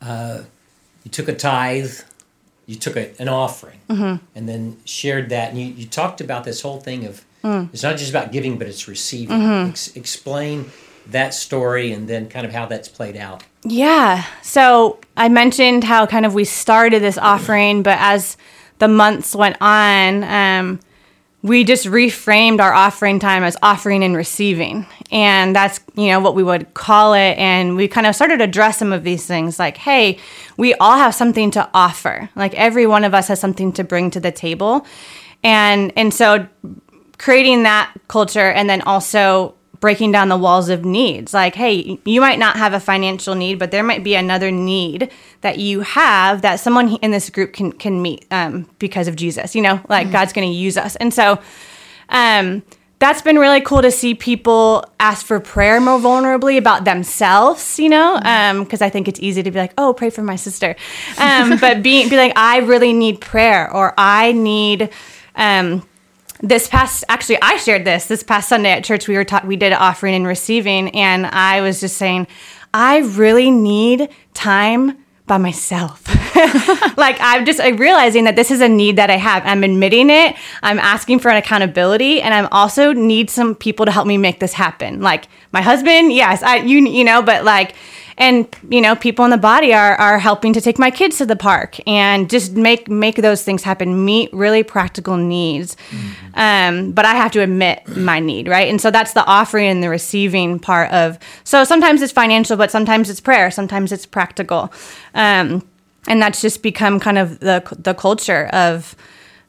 uh, 0.00 0.42
you 1.04 1.10
took 1.10 1.28
a 1.28 1.34
tithe, 1.34 2.00
you 2.66 2.74
took 2.74 2.96
a, 2.96 3.14
an 3.20 3.28
offering, 3.28 3.78
mm-hmm. 3.88 4.24
and 4.34 4.48
then 4.48 4.78
shared 4.84 5.28
that. 5.28 5.50
And 5.50 5.60
you, 5.60 5.66
you 5.66 5.86
talked 5.86 6.20
about 6.20 6.44
this 6.44 6.62
whole 6.62 6.80
thing 6.80 7.06
of 7.06 7.24
mm. 7.42 7.68
it's 7.72 7.82
not 7.82 7.96
just 7.96 8.10
about 8.10 8.32
giving, 8.32 8.58
but 8.58 8.66
it's 8.66 8.88
receiving. 8.88 9.38
Mm-hmm. 9.38 9.70
Ex- 9.70 9.96
explain 9.96 10.70
that 11.08 11.34
story 11.34 11.92
and 11.92 12.08
then 12.08 12.28
kind 12.28 12.46
of 12.46 12.52
how 12.52 12.66
that's 12.66 12.88
played 12.88 13.16
out. 13.16 13.44
Yeah. 13.62 14.24
So 14.42 14.98
I 15.16 15.28
mentioned 15.28 15.84
how 15.84 16.06
kind 16.06 16.26
of 16.26 16.34
we 16.34 16.44
started 16.44 17.02
this 17.02 17.18
offering, 17.18 17.82
but 17.82 17.98
as 18.00 18.36
the 18.78 18.88
months 18.88 19.34
went 19.34 19.56
on, 19.60 20.24
um, 20.24 20.80
we 21.44 21.62
just 21.62 21.84
reframed 21.84 22.58
our 22.58 22.72
offering 22.72 23.18
time 23.18 23.44
as 23.44 23.54
offering 23.62 24.02
and 24.02 24.16
receiving. 24.16 24.86
And 25.12 25.54
that's, 25.54 25.78
you 25.94 26.06
know, 26.06 26.18
what 26.18 26.34
we 26.34 26.42
would 26.42 26.72
call 26.72 27.12
it. 27.12 27.36
And 27.36 27.76
we 27.76 27.86
kind 27.86 28.06
of 28.06 28.14
started 28.14 28.38
to 28.38 28.44
address 28.44 28.78
some 28.78 28.94
of 28.94 29.04
these 29.04 29.26
things 29.26 29.58
like, 29.58 29.76
hey, 29.76 30.18
we 30.56 30.72
all 30.76 30.96
have 30.96 31.14
something 31.14 31.50
to 31.50 31.68
offer. 31.74 32.30
Like 32.34 32.54
every 32.54 32.86
one 32.86 33.04
of 33.04 33.12
us 33.12 33.28
has 33.28 33.40
something 33.40 33.72
to 33.72 33.84
bring 33.84 34.10
to 34.12 34.20
the 34.20 34.32
table. 34.32 34.86
And 35.42 35.92
and 35.96 36.14
so 36.14 36.48
creating 37.18 37.64
that 37.64 37.92
culture 38.08 38.50
and 38.50 38.68
then 38.70 38.80
also 38.80 39.54
breaking 39.84 40.10
down 40.12 40.30
the 40.30 40.36
walls 40.46 40.68
of 40.70 40.84
needs. 40.84 41.34
Like 41.34 41.54
hey 41.54 41.98
you 42.04 42.20
might 42.20 42.38
not 42.38 42.56
have 42.56 42.72
a 42.72 42.80
financial 42.80 43.34
need 43.34 43.58
but 43.58 43.70
there 43.70 43.82
might 43.82 44.02
be 44.02 44.14
another 44.14 44.50
need 44.50 45.10
that 45.42 45.58
you 45.58 45.80
have 45.80 46.40
that 46.40 46.58
someone 46.58 46.96
in 46.96 47.10
this 47.10 47.28
group 47.28 47.52
can 47.52 47.70
can 47.70 48.00
meet 48.00 48.24
um, 48.30 48.68
because 48.78 49.08
of 49.08 49.14
jesus 49.14 49.54
you 49.54 49.60
know 49.60 49.80
like 49.88 50.10
god's 50.10 50.32
going 50.32 50.48
to 50.50 50.54
use 50.54 50.76
us. 50.76 50.96
And 50.96 51.12
so 51.12 51.38
um, 52.08 52.62
that's 52.98 53.22
been 53.22 53.38
really 53.38 53.60
cool 53.60 53.82
to 53.82 53.90
see 53.90 54.14
people 54.14 54.84
ask 55.00 55.26
for 55.26 55.40
prayer 55.40 55.80
more 55.80 55.98
vulnerably 55.98 56.56
about 56.56 56.84
themselves, 56.84 57.78
you 57.78 57.88
know, 57.88 58.18
because 58.64 58.80
I 58.80 58.88
think 58.88 59.08
it's 59.08 59.20
easy 59.20 59.42
to 59.42 59.50
be 59.50 59.58
like, 59.58 59.74
oh, 59.76 59.92
pray 59.92 60.10
for 60.10 60.22
my 60.22 60.36
sister. 60.36 60.76
Um, 61.18 61.58
but 61.60 61.82
being, 61.82 62.08
be 62.08 62.16
like, 62.16 62.32
I 62.36 62.58
really 62.58 62.92
need 62.92 63.20
prayer 63.20 63.70
or 63.72 63.92
I 63.98 64.32
need, 64.32 64.90
um, 65.34 65.86
this 66.44 66.68
past 66.68 67.04
actually 67.08 67.40
i 67.40 67.56
shared 67.56 67.84
this 67.84 68.06
this 68.06 68.22
past 68.22 68.48
sunday 68.48 68.70
at 68.70 68.84
church. 68.84 69.08
We 69.08 69.16
were 69.16 69.24
taught 69.24 69.46
we 69.46 69.56
did 69.56 69.72
offering 69.72 70.14
and 70.14 70.26
receiving 70.26 70.90
and 70.90 71.26
i 71.26 71.60
was 71.60 71.80
just 71.80 71.96
saying 71.96 72.26
i 72.72 72.98
really 72.98 73.50
need 73.50 74.08
time 74.34 74.98
by 75.26 75.38
myself. 75.38 76.02
Like 76.96 77.16
i'm 77.20 77.44
just 77.44 77.60
I'm 77.60 77.76
realizing 77.76 78.24
that 78.24 78.36
this 78.36 78.50
is 78.50 78.60
a 78.60 78.68
need 78.68 78.96
that 78.96 79.10
i 79.10 79.16
have. 79.16 79.42
I'm 79.46 79.64
admitting 79.64 80.10
it 80.10 80.36
i'm 80.62 80.78
asking 80.78 81.20
for 81.20 81.30
an 81.30 81.36
accountability 81.36 82.20
and 82.20 82.34
i'm 82.34 82.48
also 82.52 82.92
need 82.92 83.30
some 83.30 83.54
people 83.54 83.86
to 83.86 83.92
help 83.92 84.06
me 84.06 84.18
make 84.18 84.40
this 84.40 84.52
happen. 84.52 85.00
Like 85.00 85.28
my 85.52 85.62
husband 85.62 86.12
yes 86.12 86.42
i 86.42 86.56
you 86.56 86.78
you 86.86 87.04
know 87.04 87.22
but 87.22 87.44
like 87.44 87.74
and 88.18 88.46
you 88.68 88.80
know 88.80 88.94
people 88.94 89.24
in 89.24 89.30
the 89.30 89.38
body 89.38 89.72
are 89.72 89.94
are 89.96 90.18
helping 90.18 90.52
to 90.52 90.60
take 90.60 90.78
my 90.78 90.90
kids 90.90 91.18
to 91.18 91.26
the 91.26 91.36
park 91.36 91.78
and 91.86 92.30
just 92.30 92.52
make 92.52 92.88
make 92.88 93.16
those 93.16 93.42
things 93.42 93.62
happen 93.62 94.04
meet 94.04 94.32
really 94.32 94.62
practical 94.62 95.16
needs 95.16 95.76
um, 96.34 96.92
but 96.92 97.04
i 97.04 97.14
have 97.14 97.32
to 97.32 97.40
admit 97.40 97.86
my 97.96 98.20
need 98.20 98.48
right 98.48 98.68
and 98.68 98.80
so 98.80 98.90
that's 98.90 99.12
the 99.12 99.24
offering 99.26 99.68
and 99.68 99.82
the 99.82 99.88
receiving 99.88 100.58
part 100.58 100.90
of 100.92 101.18
so 101.44 101.64
sometimes 101.64 102.02
it's 102.02 102.12
financial 102.12 102.56
but 102.56 102.70
sometimes 102.70 103.10
it's 103.10 103.20
prayer 103.20 103.50
sometimes 103.50 103.92
it's 103.92 104.06
practical 104.06 104.72
um, 105.14 105.66
and 106.06 106.20
that's 106.20 106.40
just 106.40 106.62
become 106.62 107.00
kind 107.00 107.18
of 107.18 107.40
the 107.40 107.62
the 107.78 107.94
culture 107.94 108.46
of 108.52 108.94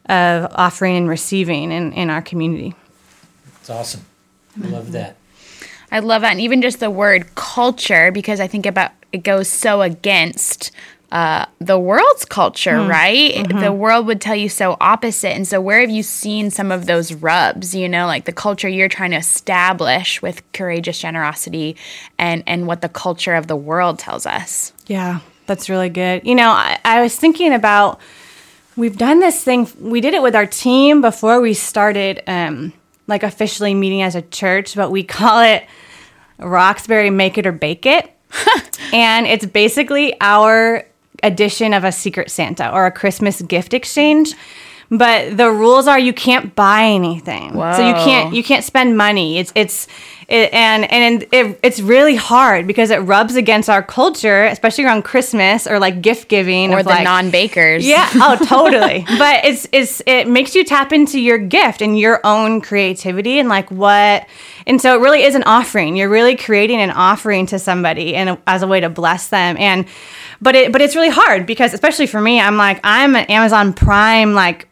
of 0.07 0.51
offering 0.55 0.95
and 0.95 1.09
receiving 1.09 1.71
in, 1.71 1.91
in 1.93 2.09
our 2.09 2.21
community 2.21 2.75
It's 3.59 3.69
awesome. 3.69 4.05
I 4.63 4.67
love 4.67 4.91
that. 4.91 5.17
I 5.91 5.99
love 5.99 6.21
that. 6.21 6.31
And 6.31 6.41
even 6.41 6.61
just 6.61 6.79
the 6.79 6.89
word 6.89 7.35
culture, 7.35 8.11
because 8.11 8.39
I 8.39 8.47
think 8.47 8.65
about 8.65 8.91
it 9.11 9.19
goes 9.23 9.47
so 9.47 9.81
against 9.81 10.71
uh, 11.11 11.45
the 11.59 11.79
world's 11.79 12.25
culture, 12.25 12.77
right? 12.87 13.33
The 13.61 13.71
world 13.71 14.07
would 14.07 14.19
tell 14.19 14.35
you 14.35 14.49
so 14.49 14.75
opposite. 14.81 15.29
And 15.29 15.47
so, 15.47 15.61
where 15.61 15.79
have 15.79 15.89
you 15.89 16.03
seen 16.03 16.49
some 16.49 16.71
of 16.71 16.87
those 16.87 17.13
rubs? 17.13 17.73
You 17.73 17.87
know, 17.87 18.05
like 18.07 18.25
the 18.25 18.33
culture 18.33 18.67
you're 18.67 18.89
trying 18.89 19.11
to 19.11 19.17
establish 19.17 20.21
with 20.21 20.41
courageous 20.51 20.99
generosity, 20.99 21.77
and 22.17 22.43
and 22.47 22.67
what 22.67 22.81
the 22.81 22.89
culture 22.89 23.35
of 23.35 23.47
the 23.47 23.55
world 23.55 23.99
tells 23.99 24.25
us. 24.25 24.73
Yeah, 24.87 25.21
that's 25.45 25.69
really 25.69 25.89
good. 25.89 26.25
You 26.25 26.35
know, 26.35 26.49
I, 26.49 26.79
I 26.83 27.01
was 27.01 27.15
thinking 27.15 27.53
about 27.53 28.01
we've 28.75 28.97
done 28.97 29.19
this 29.19 29.43
thing. 29.43 29.69
We 29.79 30.01
did 30.01 30.13
it 30.13 30.21
with 30.21 30.35
our 30.35 30.47
team 30.47 31.01
before 31.01 31.39
we 31.39 31.53
started, 31.53 32.23
um, 32.27 32.73
like 33.07 33.23
officially 33.23 33.73
meeting 33.73 34.01
as 34.01 34.15
a 34.15 34.21
church, 34.21 34.75
but 34.75 34.91
we 34.91 35.03
call 35.03 35.41
it 35.41 35.65
Roxbury 36.39 37.09
Make 37.09 37.37
It 37.37 37.45
or 37.45 37.51
Bake 37.51 37.85
It. 37.85 38.11
and 38.93 39.25
it's 39.27 39.45
basically 39.45 40.15
our 40.19 40.85
edition 41.23 41.73
of 41.73 41.83
a 41.83 41.91
Secret 41.91 42.29
Santa 42.29 42.71
or 42.71 42.85
a 42.85 42.91
Christmas 42.91 43.41
gift 43.41 43.73
exchange. 43.73 44.33
But 44.91 45.37
the 45.37 45.49
rules 45.49 45.87
are 45.87 45.97
you 45.97 46.13
can't 46.13 46.53
buy 46.55 46.83
anything, 46.83 47.53
so 47.53 47.87
you 47.87 47.93
can't 47.95 48.35
you 48.35 48.43
can't 48.43 48.63
spend 48.63 48.95
money. 48.95 49.39
It's 49.39 49.51
it's 49.55 49.87
it, 50.27 50.51
and 50.53 50.91
and 50.91 51.23
it, 51.31 51.59
it's 51.61 51.79
really 51.79 52.15
hard 52.15 52.65
because 52.67 52.89
it 52.89 52.97
rubs 52.97 53.35
against 53.35 53.69
our 53.69 53.83
culture, 53.83 54.45
especially 54.45 54.83
around 54.85 55.03
Christmas 55.03 55.67
or 55.67 55.77
like 55.79 56.01
gift 56.01 56.29
giving 56.29 56.73
Or 56.73 56.81
the 56.83 56.89
like, 56.89 57.03
non 57.03 57.29
bakers. 57.31 57.85
yeah. 57.85 58.09
Oh, 58.15 58.35
totally. 58.45 59.05
but 59.19 59.45
it's 59.45 59.67
it's 59.71 60.01
it 60.07 60.27
makes 60.27 60.55
you 60.55 60.63
tap 60.63 60.91
into 60.91 61.19
your 61.19 61.37
gift 61.37 61.81
and 61.81 61.97
your 61.99 62.21
own 62.25 62.61
creativity 62.61 63.39
and 63.39 63.49
like 63.49 63.69
what. 63.69 64.25
And 64.67 64.81
so 64.81 64.95
it 64.97 65.01
really 65.01 65.21
is 65.23 65.35
an 65.35 65.43
offering. 65.43 65.95
You're 65.95 66.09
really 66.09 66.35
creating 66.35 66.79
an 66.81 66.89
offering 66.89 67.45
to 67.47 67.59
somebody 67.59 68.15
and 68.15 68.37
as 68.47 68.63
a 68.63 68.67
way 68.67 68.79
to 68.79 68.89
bless 68.89 69.27
them. 69.27 69.55
And 69.59 69.85
but 70.41 70.55
it 70.55 70.71
but 70.71 70.81
it's 70.81 70.95
really 70.95 71.09
hard 71.09 71.45
because 71.45 71.73
especially 71.73 72.07
for 72.07 72.19
me, 72.19 72.41
I'm 72.41 72.57
like 72.57 72.79
I'm 72.83 73.15
an 73.15 73.25
Amazon 73.25 73.73
Prime 73.73 74.33
like 74.33 74.67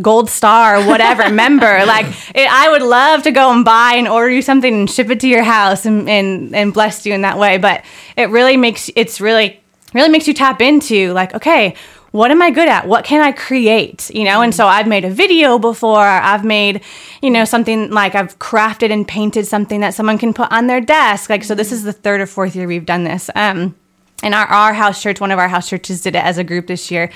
gold 0.00 0.30
star 0.30 0.84
whatever 0.86 1.28
member 1.32 1.84
like 1.86 2.06
it, 2.34 2.48
i 2.50 2.70
would 2.70 2.82
love 2.82 3.22
to 3.22 3.30
go 3.30 3.52
and 3.52 3.64
buy 3.64 3.94
and 3.94 4.06
order 4.06 4.30
you 4.30 4.42
something 4.42 4.74
and 4.74 4.90
ship 4.90 5.10
it 5.10 5.18
to 5.20 5.28
your 5.28 5.42
house 5.42 5.86
and, 5.86 6.08
and 6.08 6.54
and 6.54 6.72
bless 6.72 7.04
you 7.04 7.12
in 7.12 7.22
that 7.22 7.38
way 7.38 7.58
but 7.58 7.84
it 8.16 8.28
really 8.30 8.56
makes 8.56 8.90
it's 8.96 9.20
really 9.20 9.60
really 9.94 10.08
makes 10.08 10.28
you 10.28 10.34
tap 10.34 10.60
into 10.60 11.12
like 11.12 11.34
okay 11.34 11.74
what 12.10 12.30
am 12.30 12.40
i 12.40 12.50
good 12.50 12.68
at? 12.68 12.86
What 12.86 13.04
can 13.04 13.20
i 13.20 13.32
create? 13.32 14.10
You 14.10 14.24
know 14.24 14.40
and 14.40 14.54
so 14.54 14.66
i've 14.66 14.86
made 14.86 15.04
a 15.04 15.10
video 15.10 15.58
before. 15.58 16.00
I've 16.00 16.44
made 16.44 16.82
you 17.22 17.30
know 17.30 17.44
something 17.44 17.90
like 17.90 18.14
i've 18.14 18.38
crafted 18.38 18.90
and 18.90 19.06
painted 19.06 19.46
something 19.46 19.80
that 19.80 19.94
someone 19.94 20.18
can 20.18 20.32
put 20.32 20.50
on 20.50 20.66
their 20.66 20.80
desk. 20.80 21.30
Like 21.30 21.44
so 21.44 21.54
this 21.54 21.72
is 21.72 21.84
the 21.84 21.92
third 21.92 22.20
or 22.20 22.26
fourth 22.26 22.56
year 22.56 22.66
we've 22.66 22.86
done 22.86 23.04
this. 23.04 23.30
Um 23.34 23.74
and 24.22 24.34
our, 24.34 24.46
our 24.46 24.74
house 24.74 25.02
church 25.02 25.20
one 25.20 25.30
of 25.30 25.38
our 25.38 25.48
house 25.48 25.68
churches 25.68 26.02
did 26.02 26.16
it 26.16 26.24
as 26.24 26.38
a 26.38 26.44
group 26.44 26.66
this 26.66 26.90
year 26.90 27.10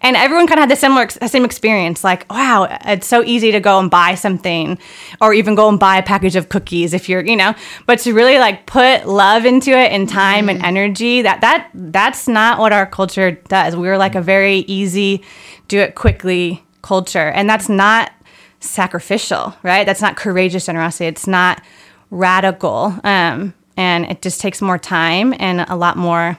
and 0.00 0.16
everyone 0.16 0.46
kind 0.46 0.58
of 0.58 0.62
had 0.62 0.70
the 0.70 0.76
similar 0.76 1.08
same 1.08 1.44
experience 1.44 2.02
like 2.02 2.26
wow 2.30 2.66
it's 2.86 3.06
so 3.06 3.22
easy 3.22 3.52
to 3.52 3.60
go 3.60 3.78
and 3.78 3.90
buy 3.90 4.14
something 4.14 4.78
or 5.20 5.32
even 5.32 5.54
go 5.54 5.68
and 5.68 5.78
buy 5.78 5.96
a 5.96 6.02
package 6.02 6.34
of 6.34 6.48
cookies 6.48 6.92
if 6.92 7.08
you're 7.08 7.28
you 7.28 7.36
know? 7.36 7.54
But 7.86 8.00
to 8.00 8.14
really 8.14 8.38
like 8.38 8.66
put 8.66 9.06
love 9.06 9.44
into 9.44 9.70
it 9.70 9.92
and 9.92 10.08
time 10.08 10.48
and 10.48 10.64
energy 10.64 11.22
that 11.22 11.40
that 11.42 11.70
that's 11.74 12.26
not 12.26 12.58
what 12.58 12.72
our 12.72 12.86
culture 12.86 13.32
does. 13.32 13.76
We're 13.76 13.98
like 13.98 14.14
a 14.14 14.22
very 14.22 14.58
easy 14.60 15.22
do 15.68 15.78
it 15.78 15.94
quickly 15.94 16.64
culture. 16.82 17.28
And 17.30 17.48
that's 17.48 17.68
not 17.68 18.12
sacrificial 18.60 19.54
right? 19.62 19.84
That's 19.84 20.00
not 20.00 20.16
courageous 20.16 20.66
generosity. 20.66 21.06
It's 21.06 21.26
not 21.26 21.62
radical 22.10 22.98
um, 23.04 23.54
and 23.76 24.06
it 24.06 24.22
just 24.22 24.40
takes 24.40 24.62
more 24.62 24.78
time 24.78 25.34
and 25.38 25.60
a 25.68 25.76
lot 25.76 25.96
more 25.96 26.38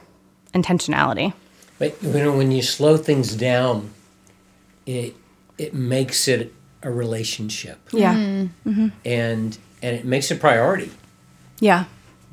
intentionality 0.53 1.33
But 1.79 2.03
you 2.03 2.11
know, 2.11 2.37
when 2.37 2.51
you 2.51 2.61
slow 2.61 2.97
things 2.97 3.35
down, 3.35 3.91
it 4.85 5.15
it 5.57 5.73
makes 5.73 6.27
it 6.27 6.53
a 6.83 6.91
relationship, 6.91 7.79
yeah. 7.91 8.13
And 9.05 9.57
and 9.81 9.95
it 9.95 10.05
makes 10.05 10.29
a 10.29 10.35
priority. 10.35 10.91
Yeah. 11.59 11.85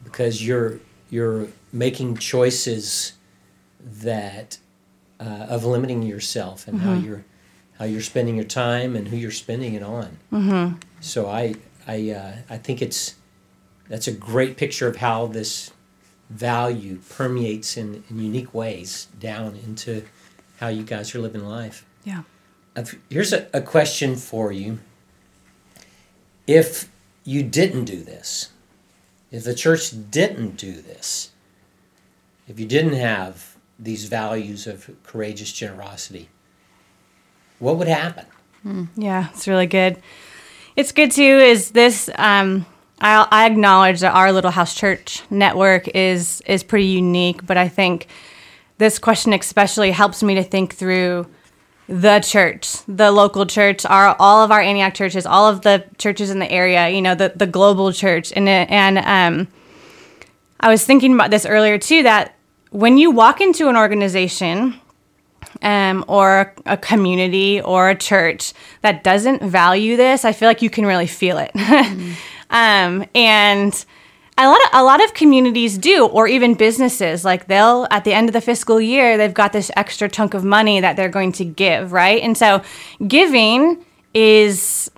Because 0.05 0.47
you're 0.47 0.81
you're 1.11 1.49
making 1.73 2.17
choices 2.17 3.13
that 3.81 4.59
uh, 5.21 5.47
of 5.49 5.65
limiting 5.65 6.03
yourself 6.03 6.67
and 6.67 6.81
how 6.81 6.95
you're 6.95 7.25
how 7.79 7.85
you're 7.85 8.01
spending 8.01 8.37
your 8.37 8.45
time 8.45 8.97
and 8.97 9.09
who 9.09 9.17
you're 9.17 9.31
spending 9.31 9.75
it 9.75 9.83
on. 9.83 10.19
Mm-hmm. 10.33 10.79
So 11.01 11.29
I 11.29 11.55
I 11.87 12.11
uh, 12.11 12.33
I 12.51 12.59
think 12.59 12.83
it's 12.83 13.15
that's 13.89 14.09
a 14.09 14.13
great 14.13 14.57
picture 14.57 14.89
of 14.89 14.97
how 14.97 15.27
this 15.27 15.71
value 16.31 16.99
permeates 17.09 17.77
in, 17.77 18.03
in 18.11 18.19
unique 18.19 18.53
ways 18.53 19.09
down 19.19 19.57
into 19.57 20.05
how 20.59 20.69
you 20.69 20.83
guys 20.83 21.15
are 21.15 21.21
living 21.21 21.45
life. 21.45 21.87
yeah 22.05 22.23
Here's 23.09 23.33
a, 23.33 23.47
a 23.55 23.63
question 23.63 24.17
for 24.17 24.53
you. 24.53 24.81
If 26.47 26.91
you 27.25 27.43
didn't 27.43 27.87
do 27.87 28.03
this, 28.03 28.51
if 29.31 29.45
the 29.45 29.55
church 29.55 29.93
didn't 30.11 30.57
do 30.57 30.73
this, 30.73 31.31
if 32.47 32.61
you 32.61 32.67
didn't 32.67 32.95
have 32.95 33.57
these 33.79 34.05
values 34.05 34.67
of 34.67 34.91
courageous 35.05 35.53
generosity, 35.53 36.29
what 37.59 37.79
would 37.79 37.89
happen? 37.89 38.27
Yeah, 38.97 39.29
it's 39.33 39.49
really 39.49 39.67
good. 39.67 40.01
It's 40.77 40.93
good 40.93 41.11
too. 41.11 41.23
Is 41.23 41.71
this? 41.71 42.11
Um, 42.17 42.67
I, 43.01 43.27
I 43.31 43.47
acknowledge 43.47 44.01
that 44.01 44.15
our 44.15 44.33
little 44.33 44.51
house 44.51 44.75
church 44.75 45.23
network 45.31 45.89
is 45.89 46.43
is 46.47 46.63
pretty 46.63 46.87
unique, 46.87 47.47
but 47.47 47.57
I 47.57 47.69
think 47.69 48.07
this 48.79 48.99
question 48.99 49.33
especially 49.33 49.91
helps 49.91 50.23
me 50.23 50.35
to 50.37 50.43
think 50.43 50.75
through 50.75 51.27
the 51.89 52.21
church, 52.21 52.83
the 52.87 53.13
local 53.13 53.47
church, 53.47 53.85
our 53.87 54.17
all 54.19 54.43
of 54.43 54.51
our 54.51 54.61
Antioch 54.61 54.95
churches, 54.95 55.27
all 55.27 55.49
of 55.49 55.63
the 55.63 55.85
churches 55.99 56.31
in 56.31 56.39
the 56.39 56.51
area. 56.51 56.89
You 56.89 57.03
know, 57.03 57.15
the 57.15 57.33
the 57.35 57.47
global 57.47 57.93
church, 57.93 58.33
and 58.35 58.49
and 58.49 58.99
um, 58.99 59.49
I 60.61 60.71
was 60.71 60.85
thinking 60.85 61.15
about 61.15 61.31
this 61.31 61.47
earlier 61.47 61.79
too. 61.79 62.03
That 62.03 62.35
when 62.71 62.99
you 62.99 63.11
walk 63.11 63.41
into 63.41 63.69
an 63.69 63.77
organization 63.77 64.81
um, 65.63 66.05
or 66.09 66.55
a 66.65 66.77
community 66.77 67.61
or 67.61 67.91
a 67.91 67.95
church 67.95 68.53
that 68.83 69.05
doesn't 69.05 69.43
value 69.43 69.97
this, 69.97 70.25
I 70.25 70.33
feel 70.33 70.49
like 70.49 70.63
you 70.63 70.71
can 70.71 70.87
really 70.87 71.07
feel 71.07 71.39
it. 71.39 71.53
um, 72.51 73.05
and 73.15 73.85
a 74.39 74.47
lot 74.47 74.59
of 74.65 74.69
a 74.75 74.85
lot 74.85 75.03
of 75.03 75.15
communities 75.15 75.79
do, 75.79 76.07
or 76.07 76.29
even 76.29 76.55
businesses, 76.55 77.25
like 77.25 77.47
they'll 77.47 77.87
at 77.91 78.05
the 78.05 78.13
end 78.13 78.29
of 78.29 78.35
the 78.35 78.41
fiscal 78.41 78.81
year, 78.81 79.17
they've 79.17 79.33
got 79.33 79.53
this 79.53 79.71
extra 79.77 80.09
chunk 80.09 80.35
of 80.35 80.45
money 80.45 80.81
that 80.81 80.97
they're 80.97 81.09
going 81.09 81.33
to 81.33 81.45
give, 81.45 81.93
right? 81.93 82.23
And 82.23 82.37
so 82.37 82.63
giving 83.07 83.85
is 84.13 84.91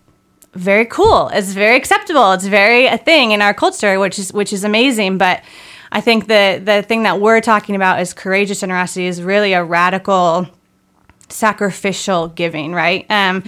very 0.55 0.87
cool. 0.87 1.29
It's 1.29 1.53
very 1.53 1.77
acceptable. 1.77 2.33
It's 2.33 2.47
very 2.47 2.87
a 2.87 2.99
thing 2.99 3.31
in 3.31 3.41
our 3.41 3.55
culture, 3.55 4.01
which 4.01 4.19
is 4.19 4.33
which 4.33 4.53
is 4.53 4.65
amazing. 4.65 5.19
But 5.19 5.43
I 5.93 6.01
think 6.01 6.27
the 6.27 6.61
the 6.63 6.83
thing 6.83 7.05
that 7.05 7.21
we're 7.21 7.41
talking 7.41 7.77
about 7.77 8.01
is 8.01 8.13
courageous 8.13 8.61
generosity 8.61 9.07
is 9.07 9.23
really 9.23 9.53
a 9.53 9.63
radical 9.63 10.49
sacrificial 11.31 12.29
giving, 12.29 12.73
right? 12.73 13.07
Um, 13.11 13.43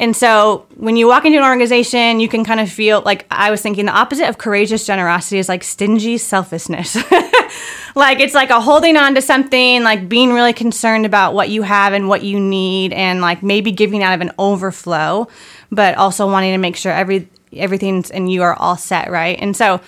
And 0.00 0.16
so 0.16 0.64
when 0.76 0.96
you 0.96 1.06
walk 1.06 1.26
into 1.26 1.36
an 1.36 1.44
organization, 1.44 2.20
you 2.20 2.28
can 2.28 2.42
kind 2.42 2.58
of 2.58 2.72
feel 2.72 3.02
like 3.04 3.26
I 3.30 3.50
was 3.50 3.60
thinking 3.60 3.84
the 3.84 3.92
opposite 3.92 4.26
of 4.30 4.38
courageous 4.38 4.86
generosity 4.86 5.38
is 5.38 5.46
like 5.46 5.62
stingy 5.62 6.16
selfishness. 6.16 6.96
like 7.94 8.18
it's 8.18 8.32
like 8.32 8.48
a 8.48 8.62
holding 8.62 8.96
on 8.96 9.14
to 9.14 9.20
something, 9.20 9.82
like 9.82 10.08
being 10.08 10.32
really 10.32 10.54
concerned 10.54 11.04
about 11.04 11.34
what 11.34 11.50
you 11.50 11.60
have 11.60 11.92
and 11.92 12.08
what 12.08 12.22
you 12.22 12.40
need, 12.40 12.94
and 12.94 13.20
like 13.20 13.42
maybe 13.42 13.72
giving 13.72 14.02
out 14.02 14.14
of 14.14 14.22
an 14.22 14.32
overflow, 14.38 15.28
but 15.70 15.94
also 15.98 16.26
wanting 16.26 16.52
to 16.52 16.58
make 16.58 16.76
sure 16.76 16.92
every 16.92 17.28
everything's 17.52 18.10
and 18.10 18.32
you 18.32 18.42
are 18.42 18.54
all 18.54 18.78
set, 18.78 19.10
right? 19.10 19.38
And 19.38 19.54
so 19.54 19.82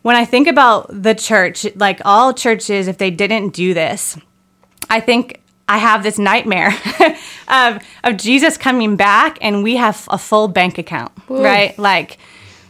when 0.00 0.16
I 0.16 0.24
think 0.24 0.48
about 0.48 0.86
the 0.90 1.14
church, 1.14 1.66
like 1.76 2.00
all 2.06 2.32
churches, 2.32 2.88
if 2.88 2.96
they 2.96 3.10
didn't 3.10 3.50
do 3.50 3.74
this, 3.74 4.16
I 4.88 5.00
think 5.00 5.41
I 5.72 5.78
have 5.78 6.02
this 6.02 6.18
nightmare 6.18 6.74
of 7.48 7.82
of 8.04 8.16
Jesus 8.18 8.58
coming 8.58 8.96
back 8.96 9.38
and 9.40 9.62
we 9.62 9.76
have 9.76 10.06
a 10.10 10.18
full 10.18 10.48
bank 10.48 10.76
account, 10.76 11.12
right? 11.28 11.78
Like 11.78 12.18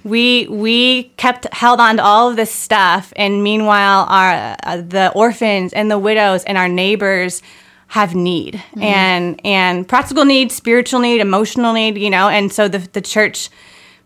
we 0.05 0.47
we 0.49 1.05
kept 1.17 1.53
held 1.53 1.81
on 1.81 1.97
to 1.97 2.05
all 2.05 2.31
of 2.31 2.37
this 2.37 2.53
stuff, 2.53 3.13
and 3.17 3.43
meanwhile, 3.43 4.07
our 4.09 4.57
uh, 4.63 4.77
the 4.77 5.11
orphans 5.17 5.73
and 5.73 5.91
the 5.91 5.99
widows 5.99 6.45
and 6.45 6.57
our 6.57 6.69
neighbors 6.69 7.43
have 7.89 8.15
need 8.15 8.63
and 8.81 9.41
and 9.45 9.89
practical 9.89 10.25
need, 10.25 10.53
spiritual 10.53 11.01
need, 11.01 11.21
emotional 11.21 11.73
need, 11.73 11.99
you 11.99 12.09
know, 12.09 12.29
and 12.29 12.53
so 12.53 12.69
the 12.69 12.79
the 12.93 13.01
church 13.01 13.51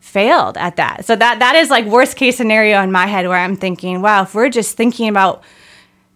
failed 0.01 0.57
at 0.57 0.77
that. 0.77 1.05
So 1.05 1.17
that 1.17 1.39
that 1.41 1.55
is 1.55 1.69
like 1.69 1.85
worst 1.85 2.17
case 2.17 2.39
scenario 2.39 2.81
in 2.83 2.91
my 2.91 3.07
head 3.07 3.29
where 3.29 3.39
I'm 3.39 3.57
thinking, 3.57 4.01
wow, 4.01 4.23
if 4.23 4.35
we're 4.35 4.49
just 4.49 4.75
thinking 4.75 5.11
about 5.11 5.43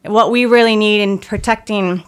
what 0.03 0.31
we 0.31 0.47
really 0.47 0.77
need 0.77 1.03
in 1.03 1.19
protecting 1.19 2.05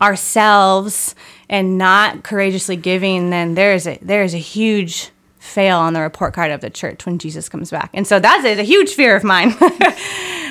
ourselves 0.00 1.14
and 1.48 1.78
not 1.78 2.22
courageously 2.22 2.76
giving, 2.76 3.30
then 3.30 3.54
there's 3.54 3.86
a 3.86 3.98
there's 4.02 4.34
a 4.34 4.38
huge 4.38 5.10
fail 5.38 5.78
on 5.78 5.94
the 5.94 6.00
report 6.00 6.34
card 6.34 6.50
of 6.50 6.60
the 6.60 6.70
church 6.70 7.06
when 7.06 7.18
Jesus 7.18 7.48
comes 7.48 7.70
back. 7.70 7.90
And 7.94 8.06
so 8.06 8.20
that 8.20 8.44
is 8.44 8.58
a 8.58 8.62
huge 8.62 8.90
fear 8.90 9.16
of 9.16 9.24
mine. 9.24 9.48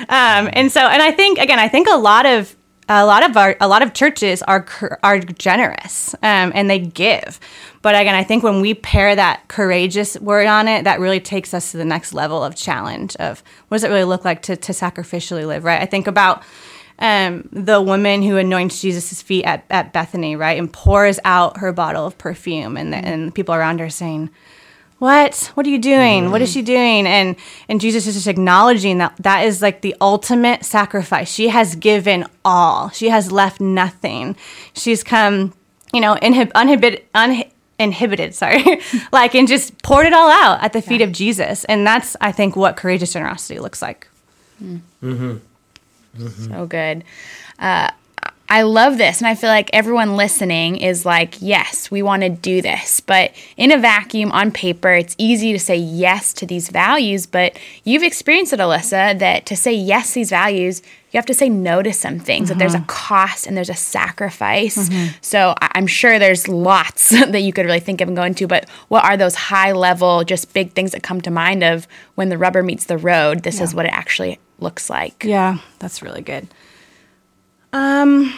um, 0.08 0.50
and 0.52 0.70
so, 0.70 0.80
and 0.80 1.00
I 1.00 1.12
think 1.12 1.38
again, 1.38 1.58
I 1.58 1.68
think 1.68 1.88
a 1.88 1.96
lot 1.96 2.26
of 2.26 2.54
a 2.90 3.06
lot 3.06 3.22
of 3.22 3.36
our 3.36 3.56
a 3.60 3.68
lot 3.68 3.82
of 3.82 3.94
churches 3.94 4.42
are 4.42 4.66
are 5.02 5.20
generous 5.20 6.12
um, 6.22 6.50
and 6.54 6.68
they 6.68 6.80
give 6.80 7.38
but 7.82 7.94
again 7.94 8.16
i 8.16 8.24
think 8.24 8.42
when 8.42 8.60
we 8.60 8.74
pair 8.74 9.14
that 9.14 9.46
courageous 9.46 10.18
word 10.18 10.48
on 10.48 10.66
it 10.66 10.82
that 10.82 10.98
really 10.98 11.20
takes 11.20 11.54
us 11.54 11.70
to 11.70 11.76
the 11.76 11.84
next 11.84 12.12
level 12.12 12.42
of 12.42 12.56
challenge 12.56 13.14
of 13.16 13.44
what 13.68 13.76
does 13.76 13.84
it 13.84 13.88
really 13.90 14.04
look 14.04 14.24
like 14.24 14.42
to, 14.42 14.56
to 14.56 14.72
sacrificially 14.72 15.46
live 15.46 15.62
right 15.62 15.80
i 15.80 15.86
think 15.86 16.08
about 16.08 16.42
um, 17.00 17.48
the 17.52 17.80
woman 17.80 18.22
who 18.22 18.36
anoints 18.36 18.80
jesus' 18.80 19.22
feet 19.22 19.44
at, 19.44 19.64
at 19.70 19.92
bethany 19.92 20.36
right 20.36 20.58
and 20.58 20.72
pours 20.72 21.18
out 21.24 21.58
her 21.58 21.72
bottle 21.72 22.06
of 22.06 22.16
perfume 22.18 22.76
and, 22.76 22.92
the, 22.92 22.96
mm. 22.96 23.04
and 23.04 23.28
the 23.28 23.32
people 23.32 23.54
around 23.54 23.80
her 23.80 23.90
saying 23.90 24.30
what? 25.00 25.50
What 25.54 25.66
are 25.66 25.70
you 25.70 25.78
doing? 25.78 26.30
What 26.30 26.42
is 26.42 26.50
mm. 26.50 26.54
she 26.54 26.62
doing? 26.62 27.06
And 27.06 27.34
and 27.68 27.80
jesus 27.80 28.06
is 28.06 28.14
just 28.14 28.26
acknowledging 28.26 28.98
that 28.98 29.14
that 29.18 29.46
is 29.46 29.62
like 29.62 29.80
the 29.80 29.96
ultimate 30.00 30.62
sacrifice. 30.62 31.32
She 31.32 31.48
has 31.48 31.74
given 31.74 32.26
all. 32.44 32.90
She 32.90 33.08
has 33.08 33.32
left 33.32 33.60
nothing. 33.60 34.36
She's 34.74 35.02
come 35.02 35.54
you 35.92 36.00
know 36.00 36.16
inhib- 36.16 36.52
uninhibited 36.54 37.04
uninhibited 37.14 38.34
sorry 38.42 38.62
like 39.12 39.34
and 39.34 39.48
just 39.48 39.82
poured 39.82 40.06
it 40.06 40.12
all 40.12 40.30
out 40.30 40.62
at 40.62 40.74
the 40.74 40.82
feet 40.82 41.00
of 41.00 41.12
jesus. 41.12 41.64
And 41.64 41.86
that's 41.86 42.14
i 42.20 42.30
think 42.30 42.54
what 42.54 42.76
courageous 42.76 43.14
generosity 43.14 43.58
looks 43.58 43.80
like 43.80 44.06
mm. 44.62 44.80
mm-hmm. 45.02 45.38
So 46.18 46.66
good. 46.66 47.04
Uh, 47.58 47.90
I 48.50 48.62
love 48.62 48.98
this. 48.98 49.20
And 49.20 49.28
I 49.28 49.36
feel 49.36 49.48
like 49.48 49.70
everyone 49.72 50.16
listening 50.16 50.76
is 50.76 51.06
like, 51.06 51.40
yes, 51.40 51.88
we 51.88 52.02
want 52.02 52.22
to 52.22 52.28
do 52.28 52.60
this. 52.60 52.98
But 52.98 53.32
in 53.56 53.70
a 53.70 53.78
vacuum 53.78 54.32
on 54.32 54.50
paper, 54.50 54.90
it's 54.90 55.14
easy 55.18 55.52
to 55.52 55.58
say 55.58 55.76
yes 55.76 56.32
to 56.34 56.46
these 56.46 56.68
values. 56.68 57.26
But 57.26 57.56
you've 57.84 58.02
experienced 58.02 58.52
it, 58.52 58.58
Alyssa, 58.58 59.16
that 59.20 59.46
to 59.46 59.56
say 59.56 59.72
yes 59.72 60.08
to 60.08 60.14
these 60.14 60.30
values, 60.30 60.82
you 61.12 61.18
have 61.18 61.26
to 61.26 61.34
say 61.34 61.48
no 61.48 61.80
to 61.80 61.92
some 61.92 62.18
things, 62.18 62.48
that 62.48 62.58
there's 62.58 62.74
a 62.74 62.78
uh-huh. 62.78 62.86
cost 62.88 63.46
and 63.46 63.56
there's 63.56 63.70
a 63.70 63.74
sacrifice. 63.74 64.88
Mm-hmm. 64.88 65.16
So 65.20 65.54
I- 65.60 65.70
I'm 65.76 65.86
sure 65.86 66.18
there's 66.18 66.48
lots 66.48 67.10
that 67.10 67.42
you 67.42 67.52
could 67.52 67.66
really 67.66 67.80
think 67.80 68.00
of 68.00 68.08
and 68.08 68.16
go 68.16 68.24
into. 68.24 68.48
But 68.48 68.68
what 68.88 69.04
are 69.04 69.16
those 69.16 69.36
high 69.36 69.72
level, 69.72 70.24
just 70.24 70.52
big 70.52 70.72
things 70.72 70.90
that 70.90 71.04
come 71.04 71.20
to 71.20 71.30
mind 71.30 71.62
of 71.62 71.86
when 72.16 72.30
the 72.30 72.38
rubber 72.38 72.64
meets 72.64 72.86
the 72.86 72.98
road? 72.98 73.44
This 73.44 73.60
is 73.60 73.76
what 73.76 73.86
it 73.86 73.92
actually 73.92 74.40
looks 74.58 74.90
like. 74.90 75.22
Yeah, 75.24 75.58
that's 75.78 76.02
really 76.02 76.22
good. 76.22 76.48
Um 77.72 78.34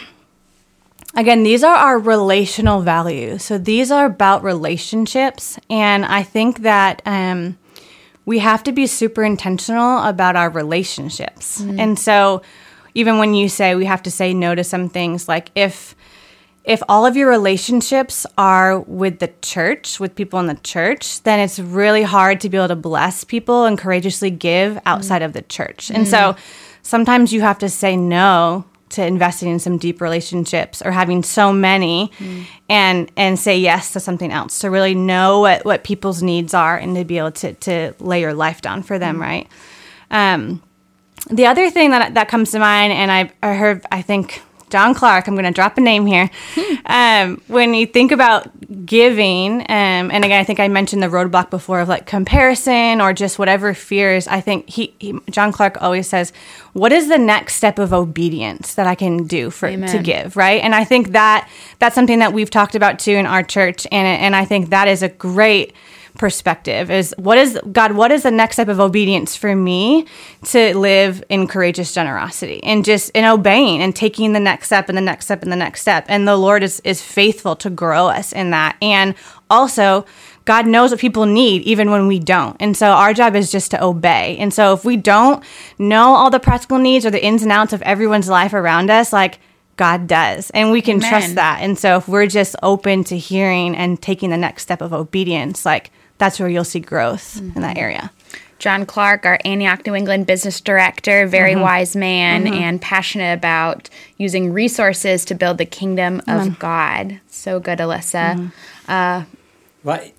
again, 1.15 1.43
these 1.43 1.63
are 1.63 1.75
our 1.75 1.99
relational 1.99 2.81
values. 2.81 3.43
So 3.43 3.57
these 3.57 3.91
are 3.91 4.05
about 4.05 4.43
relationships 4.43 5.59
and 5.69 6.05
I 6.05 6.23
think 6.23 6.59
that 6.59 7.01
um 7.05 7.57
we 8.25 8.39
have 8.39 8.63
to 8.63 8.71
be 8.71 8.87
super 8.87 9.23
intentional 9.23 9.99
about 10.03 10.35
our 10.35 10.49
relationships. 10.49 11.59
And 11.59 11.99
so 11.99 12.41
even 12.93 13.17
when 13.17 13.33
you 13.33 13.49
say 13.49 13.75
we 13.75 13.85
have 13.85 14.03
to 14.03 14.11
say 14.11 14.33
no 14.33 14.55
to 14.55 14.63
some 14.63 14.87
things 14.89 15.27
like 15.27 15.49
if 15.55 15.95
if 16.63 16.81
all 16.87 17.05
of 17.05 17.17
your 17.17 17.29
relationships 17.29 18.25
are 18.37 18.79
with 18.79 19.19
the 19.19 19.29
church, 19.41 19.99
with 19.99 20.15
people 20.15 20.39
in 20.39 20.47
the 20.47 20.55
church, 20.55 21.21
then 21.23 21.41
it's 21.41 21.59
really 21.59 22.03
hard 22.03 22.39
to 22.39 22.49
be 22.49 22.55
able 22.55 22.69
to 22.69 22.75
bless 22.77 23.25
people 23.25 23.65
and 23.65 23.77
courageously 23.77 24.29
give 24.31 24.79
outside 24.85 25.21
of 25.21 25.33
the 25.33 25.41
church. 25.41 25.91
And 25.91 26.07
so 26.07 26.37
sometimes 26.81 27.33
you 27.33 27.41
have 27.41 27.59
to 27.59 27.67
say 27.67 27.97
no 27.97 28.63
to 28.93 29.05
investing 29.05 29.49
in 29.49 29.59
some 29.59 29.77
deep 29.77 30.01
relationships 30.01 30.81
or 30.81 30.91
having 30.91 31.23
so 31.23 31.51
many 31.51 32.11
and 32.69 33.11
and 33.17 33.37
say 33.37 33.57
yes 33.57 33.93
to 33.93 33.99
something 33.99 34.31
else 34.31 34.59
to 34.59 34.69
really 34.69 34.95
know 34.95 35.39
what, 35.41 35.65
what 35.65 35.83
people's 35.83 36.21
needs 36.23 36.53
are 36.53 36.77
and 36.77 36.95
to 36.95 37.03
be 37.03 37.17
able 37.17 37.31
to 37.31 37.53
to 37.53 37.93
lay 37.99 38.21
your 38.21 38.33
life 38.33 38.61
down 38.61 38.83
for 38.83 38.97
them, 38.99 39.21
right? 39.21 39.47
Um, 40.11 40.61
the 41.29 41.45
other 41.45 41.69
thing 41.69 41.91
that 41.91 42.13
that 42.13 42.27
comes 42.27 42.51
to 42.51 42.59
mind, 42.59 42.93
and 42.93 43.11
I, 43.11 43.31
I 43.41 43.53
heard, 43.55 43.85
I 43.91 44.01
think 44.01 44.41
John 44.73 44.95
Clark. 44.95 45.27
I'm 45.27 45.35
going 45.35 45.45
to 45.45 45.51
drop 45.51 45.77
a 45.77 45.81
name 45.81 46.07
here. 46.07 46.31
um, 46.87 47.39
when 47.45 47.75
you 47.75 47.85
think 47.85 48.11
about 48.11 48.49
giving, 48.87 49.61
um, 49.61 50.09
and 50.09 50.25
again, 50.25 50.41
I 50.41 50.43
think 50.43 50.59
I 50.59 50.67
mentioned 50.67 51.03
the 51.03 51.09
roadblock 51.09 51.51
before 51.51 51.79
of 51.79 51.87
like 51.87 52.07
comparison 52.07 52.99
or 52.99 53.13
just 53.13 53.37
whatever 53.37 53.75
fears. 53.75 54.27
I 54.27 54.41
think 54.41 54.67
he, 54.67 54.95
he 54.97 55.19
John 55.29 55.51
Clark 55.51 55.79
always 55.79 56.07
says, 56.07 56.33
"What 56.73 56.91
is 56.91 57.07
the 57.07 57.19
next 57.19 57.53
step 57.53 57.77
of 57.77 57.93
obedience 57.93 58.73
that 58.73 58.87
I 58.87 58.95
can 58.95 59.27
do 59.27 59.51
for 59.51 59.69
to 59.69 59.99
give?" 59.99 60.35
Right, 60.35 60.59
and 60.63 60.73
I 60.73 60.85
think 60.85 61.09
that 61.09 61.47
that's 61.77 61.93
something 61.93 62.17
that 62.17 62.33
we've 62.33 62.49
talked 62.49 62.73
about 62.73 62.97
too 62.97 63.11
in 63.11 63.27
our 63.27 63.43
church, 63.43 63.85
and 63.91 64.07
and 64.07 64.35
I 64.35 64.43
think 64.43 64.71
that 64.71 64.87
is 64.87 65.03
a 65.03 65.09
great 65.09 65.75
perspective 66.17 66.91
is 66.91 67.13
what 67.17 67.37
is 67.37 67.59
God, 67.71 67.93
what 67.93 68.11
is 68.11 68.23
the 68.23 68.31
next 68.31 68.57
step 68.57 68.67
of 68.67 68.79
obedience 68.79 69.35
for 69.35 69.55
me 69.55 70.05
to 70.43 70.77
live 70.77 71.23
in 71.29 71.47
courageous 71.47 71.93
generosity 71.93 72.63
and 72.63 72.85
just 72.85 73.09
in 73.11 73.25
obeying 73.25 73.81
and 73.81 73.95
taking 73.95 74.33
the 74.33 74.39
next 74.39 74.67
step 74.67 74.89
and 74.89 74.97
the 74.97 75.01
next 75.01 75.25
step 75.25 75.41
and 75.41 75.51
the 75.51 75.57
next 75.57 75.81
step. 75.81 76.05
And 76.07 76.27
the 76.27 76.37
Lord 76.37 76.61
is 76.63 76.79
is 76.81 77.01
faithful 77.01 77.55
to 77.57 77.69
grow 77.69 78.07
us 78.07 78.31
in 78.31 78.51
that. 78.51 78.77
And 78.81 79.15
also 79.49 80.05
God 80.45 80.67
knows 80.67 80.91
what 80.91 80.99
people 80.99 81.25
need 81.25 81.63
even 81.63 81.89
when 81.89 82.07
we 82.07 82.19
don't. 82.19 82.57
And 82.59 82.75
so 82.75 82.91
our 82.91 83.13
job 83.13 83.35
is 83.35 83.51
just 83.51 83.71
to 83.71 83.83
obey. 83.83 84.37
And 84.37 84.53
so 84.53 84.73
if 84.73 84.83
we 84.83 84.97
don't 84.97 85.43
know 85.79 86.15
all 86.15 86.29
the 86.29 86.39
practical 86.39 86.77
needs 86.77 87.05
or 87.05 87.11
the 87.11 87.23
ins 87.23 87.43
and 87.43 87.51
outs 87.51 87.73
of 87.73 87.81
everyone's 87.83 88.29
life 88.29 88.53
around 88.53 88.89
us, 88.89 89.13
like 89.13 89.39
God 89.77 90.05
does. 90.05 90.49
And 90.51 90.71
we 90.71 90.81
can 90.81 90.97
Amen. 90.97 91.09
trust 91.09 91.35
that. 91.35 91.59
And 91.61 91.77
so 91.79 91.97
if 91.97 92.07
we're 92.07 92.27
just 92.27 92.55
open 92.61 93.03
to 93.05 93.17
hearing 93.17 93.75
and 93.75 94.01
taking 94.01 94.29
the 94.29 94.37
next 94.37 94.63
step 94.63 94.81
of 94.81 94.93
obedience, 94.93 95.65
like 95.65 95.91
that's 96.17 96.39
where 96.39 96.49
you'll 96.49 96.63
see 96.63 96.79
growth 96.79 97.37
in 97.37 97.53
that 97.55 97.75
mm-hmm. 97.75 97.79
area. 97.79 98.11
John 98.59 98.85
Clark, 98.85 99.25
our 99.25 99.39
Antioch, 99.43 99.85
New 99.85 99.93
England 99.93 100.25
business 100.25 100.61
director, 100.61 101.27
very 101.27 101.51
Mm-hmm. 101.51 101.61
wise 101.61 101.95
man 101.97 102.45
mm-hmm. 102.45 102.53
and 102.53 102.81
passionate 102.81 103.33
about 103.33 103.89
using 104.17 104.53
resources 104.53 105.25
to 105.25 105.35
build 105.35 105.57
the 105.57 105.65
kingdom 105.65 106.19
of 106.19 106.41
mm-hmm. 106.41 106.59
God. 106.59 107.19
So 107.27 107.59
good, 107.59 107.79
Alyssa. 107.79 108.51
Mm-hmm. 108.87 109.31
Right. 109.83 110.15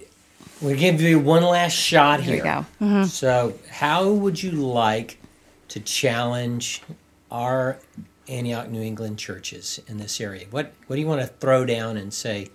We'll 0.61 0.77
give 0.77 1.01
you 1.01 1.19
one 1.19 1.43
last 1.43 1.73
shot 1.73 2.21
Here 2.21 2.37
here. 2.37 2.67
we 2.81 2.87
go. 2.87 3.05
So, 3.05 3.55
how 3.71 4.11
would 4.11 4.43
you 4.43 4.53
like 4.53 5.19
to 5.69 5.81
challenge 5.81 6.83
our 7.31 7.79
Antioch, 8.29 8.69
New 8.69 8.83
England 8.83 9.19
churches 9.19 9.81
in 9.87 9.99
this 9.99 10.21
area? 10.21 10.47
What 10.51 10.73
What 10.87 10.97
do 10.97 11.03
you 11.03 11.09
want 11.09 11.21
to 11.23 11.27
throw 11.27 11.65
down 11.65 11.97
and 11.97 12.13
say? 12.13 12.51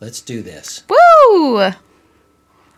Let's 0.00 0.20
do 0.20 0.42
this. 0.42 0.84
Woo! 0.88 1.70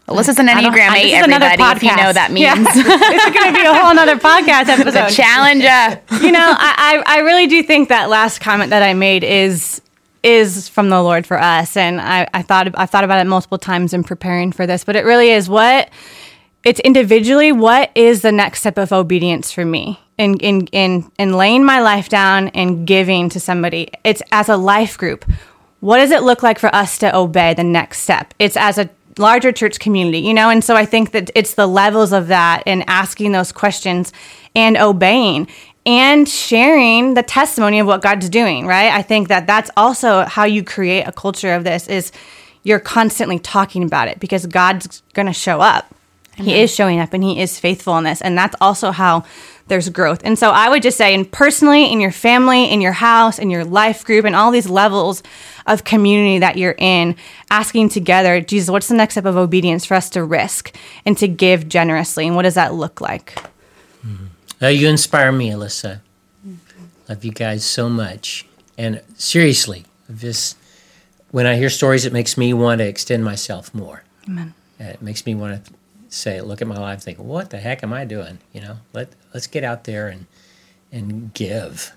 Alyssa's 0.09 0.39
an 0.39 0.47
Enneagram 0.47 0.89
I- 0.91 0.99
8, 0.99 1.03
this 1.03 1.19
is 1.21 1.25
another 1.27 1.47
everybody, 1.47 1.77
if 1.77 1.83
you 1.83 1.97
know 1.97 2.13
that 2.13 2.31
means. 2.31 2.45
Yeah. 2.45 2.55
this 2.65 2.77
is 2.77 3.35
going 3.35 3.53
to 3.53 3.59
be 3.59 3.65
a 3.67 3.75
whole 3.75 3.95
nother 3.95 4.17
podcast 4.17 4.69
episode. 4.69 5.11
Challenger. 5.11 6.01
you 6.25 6.31
know, 6.33 6.53
I, 6.57 7.03
I 7.07 7.17
I 7.17 7.19
really 7.21 7.47
do 7.47 7.63
think 7.63 7.89
that 7.89 8.09
last 8.09 8.41
comment 8.41 8.71
that 8.71 8.83
I 8.83 8.95
made 8.95 9.25
is 9.25 9.83
is 10.23 10.69
from 10.69 10.89
the 10.91 11.03
Lord 11.03 11.27
for 11.27 11.41
us, 11.41 11.77
and 11.77 12.01
I, 12.01 12.29
I 12.35 12.43
thought 12.43 12.69
I 12.79 12.87
thought 12.87 13.05
about 13.05 13.21
it 13.21 13.29
multiple 13.29 13.59
times 13.59 13.93
in 13.93 14.05
preparing 14.05 14.53
for 14.53 14.67
this, 14.67 14.85
but 14.85 14.97
it 14.97 15.05
really 15.05 15.31
is 15.31 15.49
what 15.49 15.91
it's 16.65 16.81
individually 16.81 17.53
what 17.53 17.91
is 17.95 18.23
the 18.23 18.33
next 18.33 18.61
step 18.61 18.77
of 18.77 18.93
obedience 18.93 19.53
for 19.53 19.65
me 19.65 20.01
in 20.19 20.37
in 20.39 20.67
in 20.69 21.11
in 21.19 21.33
laying 21.35 21.65
my 21.65 21.81
life 21.81 22.09
down 22.09 22.49
and 22.49 22.87
giving 22.87 23.29
to 23.31 23.41
somebody. 23.41 23.89
It's 24.05 24.23
as 24.33 24.49
a 24.49 24.57
life 24.57 24.99
group. 24.99 25.25
What 25.81 25.99
does 25.99 26.11
it 26.11 26.23
look 26.23 26.43
like 26.43 26.59
for 26.59 26.75
us 26.75 26.99
to 26.99 27.15
obey 27.17 27.55
the 27.55 27.63
next 27.63 28.01
step? 28.01 28.35
It's 28.39 28.57
as 28.57 28.79
a 28.79 28.89
larger 29.19 29.53
church 29.53 29.79
community, 29.79 30.19
you 30.19 30.35
know? 30.35 30.51
And 30.51 30.63
so 30.63 30.75
I 30.75 30.85
think 30.85 31.13
that 31.13 31.31
it's 31.35 31.55
the 31.55 31.67
levels 31.67 32.13
of 32.13 32.29
that 32.29 32.63
and 32.67 32.85
asking 32.87 33.33
those 33.33 33.53
questions 33.53 34.13
and 34.55 34.77
obeying 34.77 35.49
and 35.85 36.29
sharing 36.29 37.15
the 37.15 37.23
testimony 37.23 37.79
of 37.79 37.87
what 37.87 38.03
God's 38.03 38.29
doing, 38.29 38.67
right? 38.67 38.93
I 38.93 39.03
think 39.03 39.29
that 39.29 39.47
that's 39.47 39.71
also 39.77 40.25
how 40.25 40.45
you 40.45 40.65
create 40.65 41.05
a 41.05 41.13
culture 41.13 41.55
of 41.55 41.65
this 41.65 41.87
is 41.87 42.11
you're 42.65 42.81
constantly 42.81 43.39
talking 43.39 43.85
about 43.85 44.09
it 44.09 44.19
because 44.19 44.45
God's 44.47 45.03
going 45.15 45.27
to 45.27 45.33
show 45.33 45.61
up. 45.61 45.95
He 46.37 46.61
is 46.61 46.75
showing 46.75 47.01
up 47.01 47.15
and 47.15 47.25
he 47.25 47.41
is 47.41 47.59
faithful 47.59 47.97
in 47.97 48.05
this. 48.05 48.21
And 48.21 48.37
that's 48.37 48.55
also 48.61 48.91
how 48.91 49.25
there's 49.69 49.89
growth. 49.89 50.21
And 50.23 50.39
so 50.39 50.51
I 50.51 50.69
would 50.69 50.83
just 50.83 50.99
say, 50.99 51.15
and 51.15 51.31
personally, 51.31 51.91
in 51.91 52.01
your 52.01 52.13
family, 52.13 52.71
in 52.71 52.81
your 52.81 52.93
house, 52.93 53.39
in 53.39 53.51
your 53.51 53.65
life 53.65 54.05
group, 54.05 54.25
and 54.25 54.37
all 54.37 54.51
these 54.51 54.69
levels 54.69 55.23
of 55.67 55.85
community 55.85 56.39
that 56.39 56.57
you're 56.57 56.77
in, 56.79 57.17
asking 57.51 57.89
together, 57.89 58.41
Jesus, 58.41 58.71
what's 58.71 58.89
the 58.89 58.95
next 58.95 59.15
step 59.15 59.25
of 59.25 59.37
obedience 59.37 59.85
for 59.85 59.95
us 59.95 60.11
to 60.11 60.23
risk 60.23 60.77
and 61.05 61.17
to 61.19 61.27
give 61.27 61.69
generously? 61.69 62.27
And 62.27 62.37
what 62.37 62.43
does 62.43 62.55
that 62.55 62.75
look 62.75 63.01
like? 63.01 63.39
Uh, 64.63 64.69
you 64.69 64.89
inspire 64.89 65.33
me, 65.33 65.51
Alyssa. 65.51 66.01
Love 67.09 67.25
you 67.25 67.33
guys 67.33 67.65
so 67.65 67.89
much. 67.89 68.47
And 68.79 69.03
seriously, 69.17 69.85
this, 70.09 70.55
when 71.31 71.47
I 71.47 71.57
hear 71.57 71.71
stories, 71.71 72.05
it 72.05 72.13
makes 72.13 72.37
me 72.37 72.53
want 72.53 72.79
to 72.81 72.87
extend 72.87 73.25
myself 73.25 73.75
more. 73.75 74.03
Amen. 74.29 74.55
It 74.79 75.03
makes 75.03 75.25
me 75.27 75.35
want 75.35 75.65
to 75.65 75.73
say, 76.17 76.41
look 76.41 76.61
at 76.63 76.69
my 76.69 76.79
life, 76.79 77.03
think, 77.03 77.19
what 77.19 77.51
the 77.51 77.59
heck 77.59 77.83
am 77.83 77.93
I 77.93 78.05
doing? 78.05 78.39
You 78.53 78.61
know, 78.63 78.77
let 78.93 79.11
let's 79.35 79.47
get 79.47 79.63
out 79.65 79.85
there 79.85 80.09
and 80.09 80.27
and 80.93 81.33
give. 81.35 81.93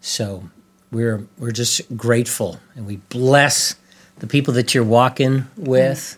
So 0.00 0.48
we're 0.90 1.26
we're 1.38 1.50
just 1.52 1.96
grateful, 1.96 2.60
and 2.76 2.86
we 2.86 2.96
bless 3.08 3.74
the 4.20 4.26
people 4.26 4.54
that 4.54 4.74
you're 4.74 4.84
walking 4.84 5.46
with, 5.56 6.16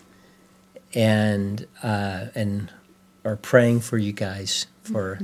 and 0.93 1.65
uh, 1.83 2.27
and 2.35 2.69
are 3.25 3.35
praying 3.35 3.81
for 3.81 3.97
you 3.97 4.11
guys 4.11 4.67
for 4.83 5.19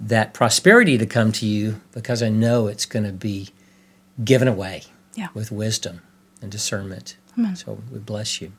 that 0.00 0.34
prosperity 0.34 0.98
to 0.98 1.06
come 1.06 1.32
to 1.32 1.46
you 1.46 1.80
because 1.92 2.22
I 2.22 2.28
know 2.28 2.66
it's 2.66 2.84
going 2.86 3.04
to 3.04 3.12
be 3.12 3.48
given 4.22 4.46
away 4.48 4.82
Yeah. 5.14 5.28
with 5.34 5.50
wisdom 5.50 6.02
and 6.42 6.50
discernment. 6.50 7.16
So 7.54 7.78
we 7.92 7.98
bless 7.98 8.40
you. 8.40 8.52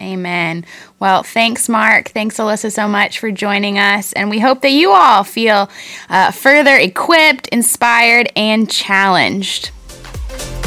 Amen. 0.00 0.64
Well, 0.98 1.22
thanks, 1.22 1.68
Mark. 1.68 2.08
Thanks, 2.08 2.38
Alyssa, 2.38 2.72
so 2.72 2.88
much 2.88 3.18
for 3.20 3.30
joining 3.30 3.78
us. 3.78 4.12
And 4.14 4.30
we 4.30 4.40
hope 4.40 4.62
that 4.62 4.70
you 4.72 4.90
all 4.90 5.24
feel 5.24 5.70
uh, 6.08 6.30
further 6.32 6.76
equipped, 6.76 7.48
inspired, 7.48 8.32
and 8.34 8.68
challenged. 8.70 9.70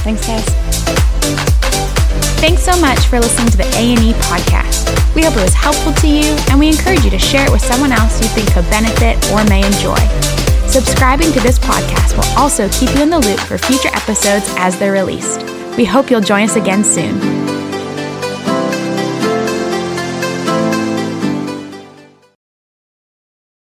Thanks, 0.03 0.25
guys. 0.25 0.45
Thanks 2.39 2.63
so 2.63 2.79
much 2.81 2.99
for 3.05 3.19
listening 3.19 3.49
to 3.49 3.57
the 3.57 3.67
A&E 3.75 4.13
podcast. 4.13 5.15
We 5.15 5.23
hope 5.23 5.35
it 5.35 5.43
was 5.43 5.53
helpful 5.53 5.93
to 5.93 6.07
you, 6.07 6.35
and 6.49 6.57
we 6.57 6.69
encourage 6.69 7.03
you 7.03 7.11
to 7.11 7.19
share 7.19 7.45
it 7.45 7.51
with 7.51 7.61
someone 7.61 7.91
else 7.91 8.21
you 8.21 8.27
think 8.29 8.51
could 8.53 8.67
benefit 8.69 9.17
or 9.31 9.43
may 9.45 9.65
enjoy. 9.65 9.99
Subscribing 10.67 11.31
to 11.33 11.39
this 11.41 11.59
podcast 11.59 12.15
will 12.15 12.39
also 12.39 12.69
keep 12.69 12.95
you 12.95 13.03
in 13.03 13.09
the 13.09 13.19
loop 13.19 13.39
for 13.41 13.57
future 13.57 13.89
episodes 13.93 14.45
as 14.57 14.79
they're 14.79 14.93
released. 14.93 15.41
We 15.77 15.85
hope 15.85 16.11
you'll 16.11 16.21
join 16.21 16.43
us 16.43 16.55
again 16.55 16.83
soon. 16.83 17.40